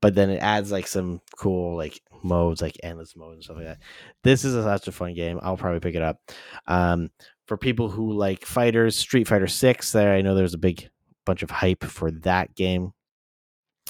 [0.00, 3.66] but then it adds like some cool like modes, like endless mode and stuff like
[3.66, 3.78] that.
[4.22, 5.38] This is a, such a fun game.
[5.42, 6.18] I'll probably pick it up.
[6.66, 7.10] Um,
[7.46, 10.88] for people who like fighters, Street Fighter Six, there I know there's a big
[11.24, 12.92] bunch of hype for that game.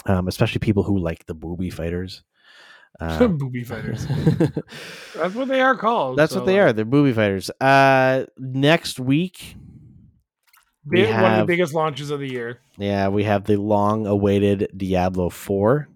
[0.07, 2.25] Um, especially people who like the booby fighters.
[3.01, 4.07] Um, Booby fighters.
[5.15, 6.17] That's what they are called.
[6.19, 6.73] That's so, what they uh, are.
[6.73, 7.51] They're booby fighters.
[7.61, 9.57] Uh, next week,
[10.87, 14.71] we big- one of the biggest launches of the year, yeah, we have the long-awaited
[14.77, 15.89] Diablo Four.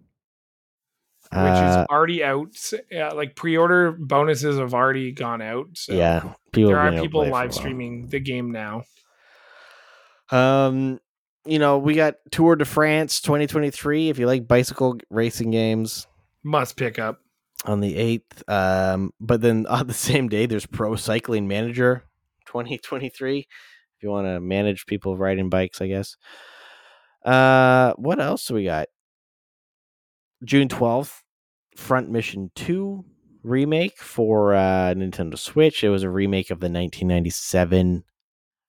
[1.30, 2.56] which Uh, is already out.
[2.90, 5.66] Yeah, like pre-order bonuses have already gone out.
[5.74, 7.54] So yeah, people there have are been able to people play it for a live
[7.54, 8.84] streaming the game now.
[10.30, 11.00] Um,
[11.44, 14.08] you know, we got Tour de France 2023.
[14.08, 16.06] If you like bicycle racing games,
[16.48, 17.20] Must pick up.
[17.66, 18.50] on the 8th.
[18.50, 22.04] Um, but then on the same day, there's Pro Cycling Manager
[22.46, 23.40] 2023.
[23.40, 23.46] If
[24.02, 26.16] you want to manage people riding bikes, I guess.
[27.22, 28.88] Uh, what else do we got?
[30.42, 31.20] June 12th,
[31.76, 33.04] Front Mission 2
[33.42, 35.84] remake for uh, Nintendo Switch.
[35.84, 38.04] It was a remake of the 1997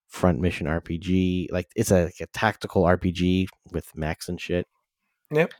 [0.10, 1.48] Front Mission RPG.
[1.50, 4.68] Like it's a, like a tactical RPG with mechs and shit.
[5.32, 5.54] Yep.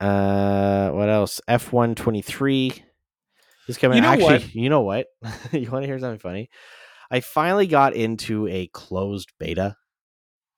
[0.00, 1.40] Uh, what else?
[1.46, 2.72] F one twenty three
[3.68, 3.96] is coming.
[3.96, 4.54] You know Actually, what?
[4.54, 5.06] you know what?
[5.52, 6.50] you want to hear something funny?
[7.10, 9.76] I finally got into a closed beta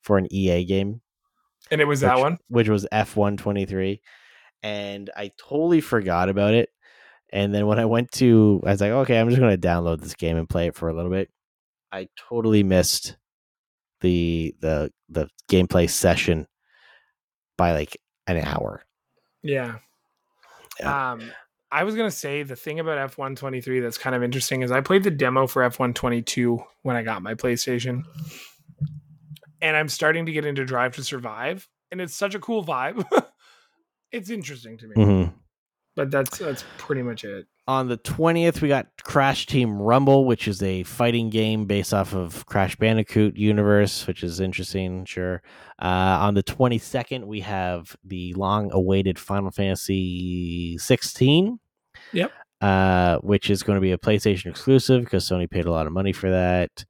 [0.02, 1.00] for an EA game,
[1.70, 2.38] And it was that one.
[2.48, 4.00] which was F one twenty three,
[4.62, 6.68] and I totally forgot about it.
[7.32, 10.02] And then when I went to, I was like, okay, I'm just going to download
[10.02, 11.30] this game and play it for a little bit.
[11.90, 13.16] I totally missed
[14.02, 16.46] the the the gameplay session
[17.56, 18.84] by like an hour.
[19.42, 19.78] Yeah.
[20.80, 21.12] Yeah.
[21.12, 21.22] Um,
[21.70, 24.62] I was gonna say the thing about F one twenty three that's kind of interesting
[24.62, 28.02] is I played the demo for F one twenty two when I got my PlayStation,
[29.60, 33.04] and I'm starting to get into Drive to Survive, and it's such a cool vibe.
[34.12, 35.32] it's interesting to me, Mhm.
[35.96, 37.46] but that's that's pretty much it.
[37.68, 42.12] On the 20th we got crash team rumble which is a fighting game based off
[42.12, 45.40] of crash bandicoot universe which is interesting sure
[45.80, 51.60] uh, on the 22nd we have the long awaited final fantasy 16
[52.12, 52.32] Yep.
[52.60, 55.92] uh, which is going to be a playstation exclusive because sony paid a lot of
[55.92, 56.84] money for that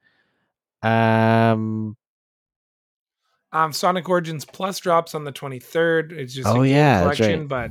[0.82, 1.96] um
[3.52, 6.12] Um, Sonic Origins Plus drops on the 23rd.
[6.12, 7.70] It's just Oh, yeah, that's collection, but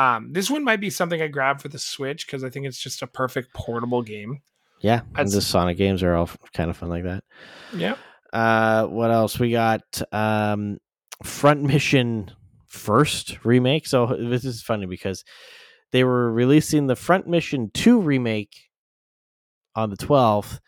[0.00, 2.78] um, this one might be something I grab for the Switch because I think it's
[2.78, 4.40] just a perfect portable game.
[4.80, 7.24] yeah and That's- the sonic games are all kind of fun like that
[7.74, 7.96] Yeah.
[8.32, 9.38] Uh, what else?
[9.40, 9.82] We got
[10.12, 10.78] um,
[11.24, 12.30] Front Mission
[12.68, 13.88] First remake.
[13.88, 15.24] So this is funny because
[15.90, 18.54] they were releasing the Front Mission Two remake
[19.74, 20.60] on the twelfth,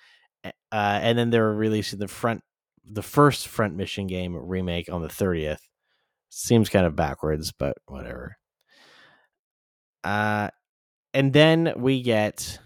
[0.44, 2.42] uh, and then they were releasing the front
[2.84, 5.62] the first Front Mission game remake on the thirtieth.
[6.28, 8.34] Seems kind of backwards, but whatever.
[10.04, 10.48] Uh,
[11.14, 12.58] and then we get,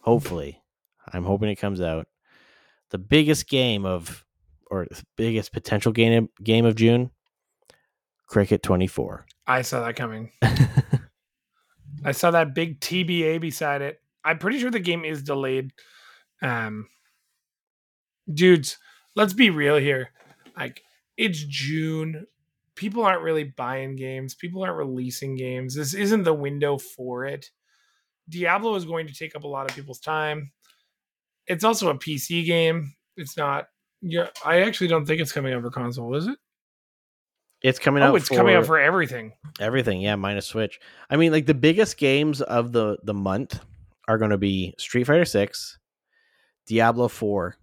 [0.00, 0.62] hopefully,
[1.12, 2.06] I'm hoping it comes out
[2.90, 4.24] the biggest game of
[4.70, 4.86] or
[5.16, 7.10] biggest potential game game of June,
[8.26, 9.26] Cricket 24.
[9.46, 10.30] I saw that coming.
[12.04, 14.00] I saw that big TBA beside it.
[14.24, 15.72] I'm pretty sure the game is delayed.
[16.42, 16.88] Um,
[18.32, 18.78] dudes,
[19.14, 20.10] let's be real here.
[20.56, 20.82] Like,
[21.16, 22.26] it's June.
[22.76, 24.34] People aren't really buying games.
[24.34, 25.74] People aren't releasing games.
[25.74, 27.50] This isn't the window for it.
[28.28, 30.50] Diablo is going to take up a lot of people's time.
[31.46, 32.94] It's also a PC game.
[33.16, 33.66] It's not.
[34.00, 36.14] Yeah, I actually don't think it's coming out for console.
[36.14, 36.38] Is it?
[37.64, 38.12] it's coming out.
[38.12, 39.32] Oh, it's coming out for everything.
[39.58, 40.02] everything.
[40.02, 40.78] Yeah, minus Switch.
[41.08, 43.58] I mean, like the biggest games of the the month
[44.06, 45.78] are going to be Street Fighter 6,
[46.66, 47.56] Diablo 4,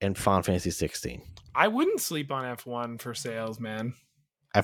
[0.00, 1.22] and Final Fantasy 16.
[1.54, 3.94] I wouldn't sleep on F1 for sales, man.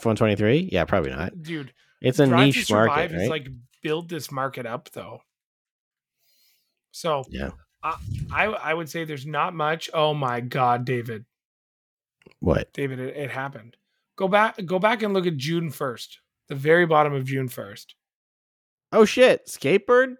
[0.00, 0.68] F123?
[0.72, 1.42] Yeah, probably not.
[1.42, 3.30] Dude, It's a Drive niche market, is right?
[3.30, 3.48] like
[3.82, 5.20] build this market up though.
[6.92, 7.50] So Yeah.
[7.82, 7.96] I,
[8.32, 9.90] I I would say there's not much.
[9.92, 11.24] Oh my god, David.
[12.40, 12.72] what?
[12.72, 13.76] David, it, it happened.
[14.16, 16.16] Go back go back and look at June 1st.
[16.48, 17.86] the very bottom of June 1st.
[18.92, 20.14] Oh shit, Skatebird.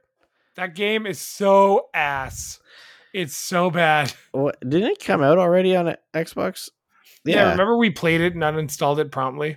[0.56, 2.60] That game is so ass.
[3.12, 4.12] It's so bad.
[4.32, 6.68] What didn't it come out already on Xbox?
[7.24, 9.56] Yeah, remember we played it and uninstalled it promptly?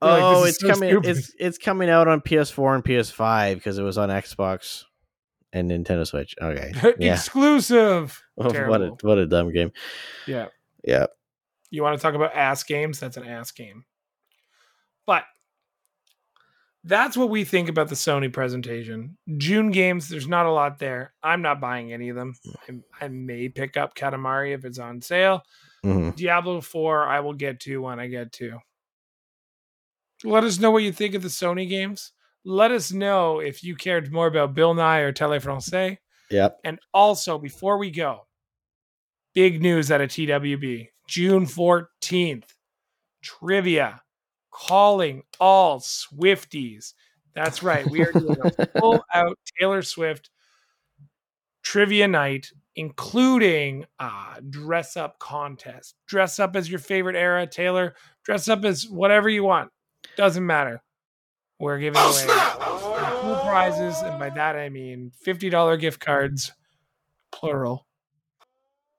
[0.00, 0.90] We're like, Oh, it's so coming.
[0.90, 1.08] stupid.
[1.16, 4.84] It's it's coming out on PS4 and PS5 because it was on Xbox
[5.52, 6.34] and Nintendo Switch.
[6.40, 7.14] Okay, yeah.
[7.14, 8.22] Exclusive.
[8.34, 9.72] what a what a dumb game.
[10.26, 10.46] Yeah.
[10.84, 11.06] Yeah.
[11.70, 13.00] You want to talk about ass games?
[13.00, 13.84] That's an ass game.
[15.06, 15.24] But
[16.84, 19.18] that's what we think about the Sony presentation.
[19.36, 21.12] June games, there's not a lot there.
[21.22, 22.34] I'm not buying any of them.
[23.00, 25.42] I, I may pick up Katamari if it's on sale.
[25.84, 26.14] Mhm.
[26.16, 28.58] Diablo 4, I will get to when I get to.
[30.24, 32.12] Let us know what you think of the Sony games.
[32.44, 35.98] Let us know if you cared more about Bill Nye or Téléfrançais.
[36.30, 36.60] Yep.
[36.64, 38.26] And also, before we go,
[39.34, 42.44] big news out of TWB June 14th,
[43.22, 44.02] trivia
[44.50, 46.92] calling all Swifties.
[47.34, 47.88] That's right.
[47.88, 50.30] We are doing a full out Taylor Swift
[51.62, 55.94] trivia night, including a dress up contest.
[56.06, 57.94] Dress up as your favorite era, Taylor.
[58.24, 59.70] Dress up as whatever you want.
[60.18, 60.82] Doesn't matter.
[61.60, 66.52] We're giving oh, away cool prizes, and by that I mean $50 gift cards,
[67.30, 67.86] plural,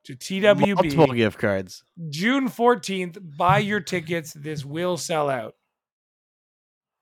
[0.05, 0.75] to TWB.
[0.75, 1.83] Multiple gift cards.
[2.09, 3.17] June 14th.
[3.37, 4.31] Buy your tickets.
[4.31, 5.55] This will sell out.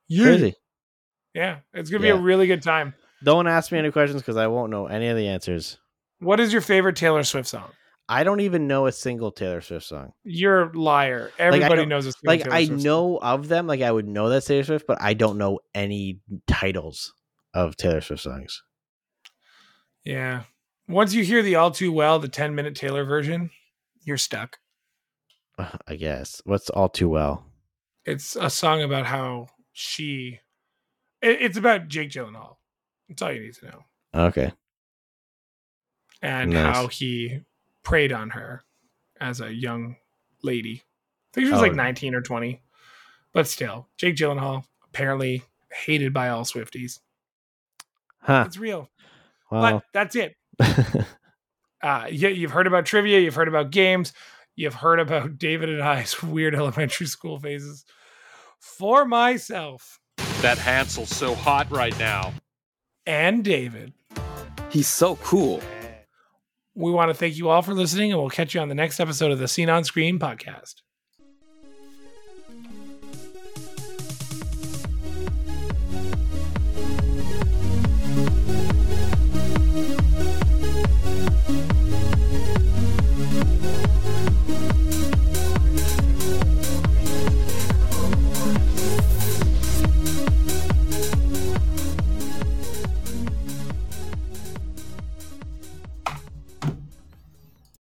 [0.10, 0.56] Crazy.
[1.36, 2.96] Yeah, it's going to be a really good time.
[3.24, 5.78] Don't ask me any questions because I won't know any of the answers.
[6.20, 7.70] What is your favorite Taylor Swift song?
[8.10, 10.14] I don't even know a single Taylor Swift song.
[10.24, 11.32] You're a liar.
[11.38, 12.86] Everybody don't- knows a single Like Taylor I Swift song.
[12.86, 16.22] know of them, like I would know that Taylor Swift, but I don't know any
[16.48, 17.14] titles
[17.54, 18.64] of Taylor Swift songs.
[20.04, 20.44] Yeah.
[20.88, 23.50] Once you hear the all too well, the 10 minute Taylor version,
[24.04, 24.58] you're stuck.
[25.88, 26.42] I guess.
[26.46, 27.44] What's all too well?
[28.06, 30.40] It's a song about how she.
[31.22, 32.56] it- it's about Jake Gyllenhaal.
[33.10, 33.84] That's all you need to know.
[34.14, 34.54] Okay.
[36.22, 36.76] And Nice.
[36.76, 37.42] how he
[37.88, 38.62] preyed on her
[39.22, 39.96] as a young
[40.44, 40.84] lady.
[40.84, 41.64] I think she was Oh.
[41.64, 42.62] like 19 or 20.
[43.34, 47.00] But still, Jake Gyllenhaal, apparently hated by all Swifties.
[48.20, 48.44] Huh.
[48.46, 48.90] It's real.
[49.50, 50.36] Well, But that's it.
[50.60, 54.12] uh, yeah, you've heard about trivia, you've heard about games,
[54.58, 57.86] you've heard about David and I's weird elementary school phases.
[58.60, 59.98] For myself
[60.42, 62.34] That Hansel's so hot right now.
[63.06, 63.94] and David,
[64.72, 65.62] He's so cool.
[66.78, 69.00] We want to thank you all for listening, and we'll catch you on the next
[69.00, 70.76] episode of the Seen on Screen podcast.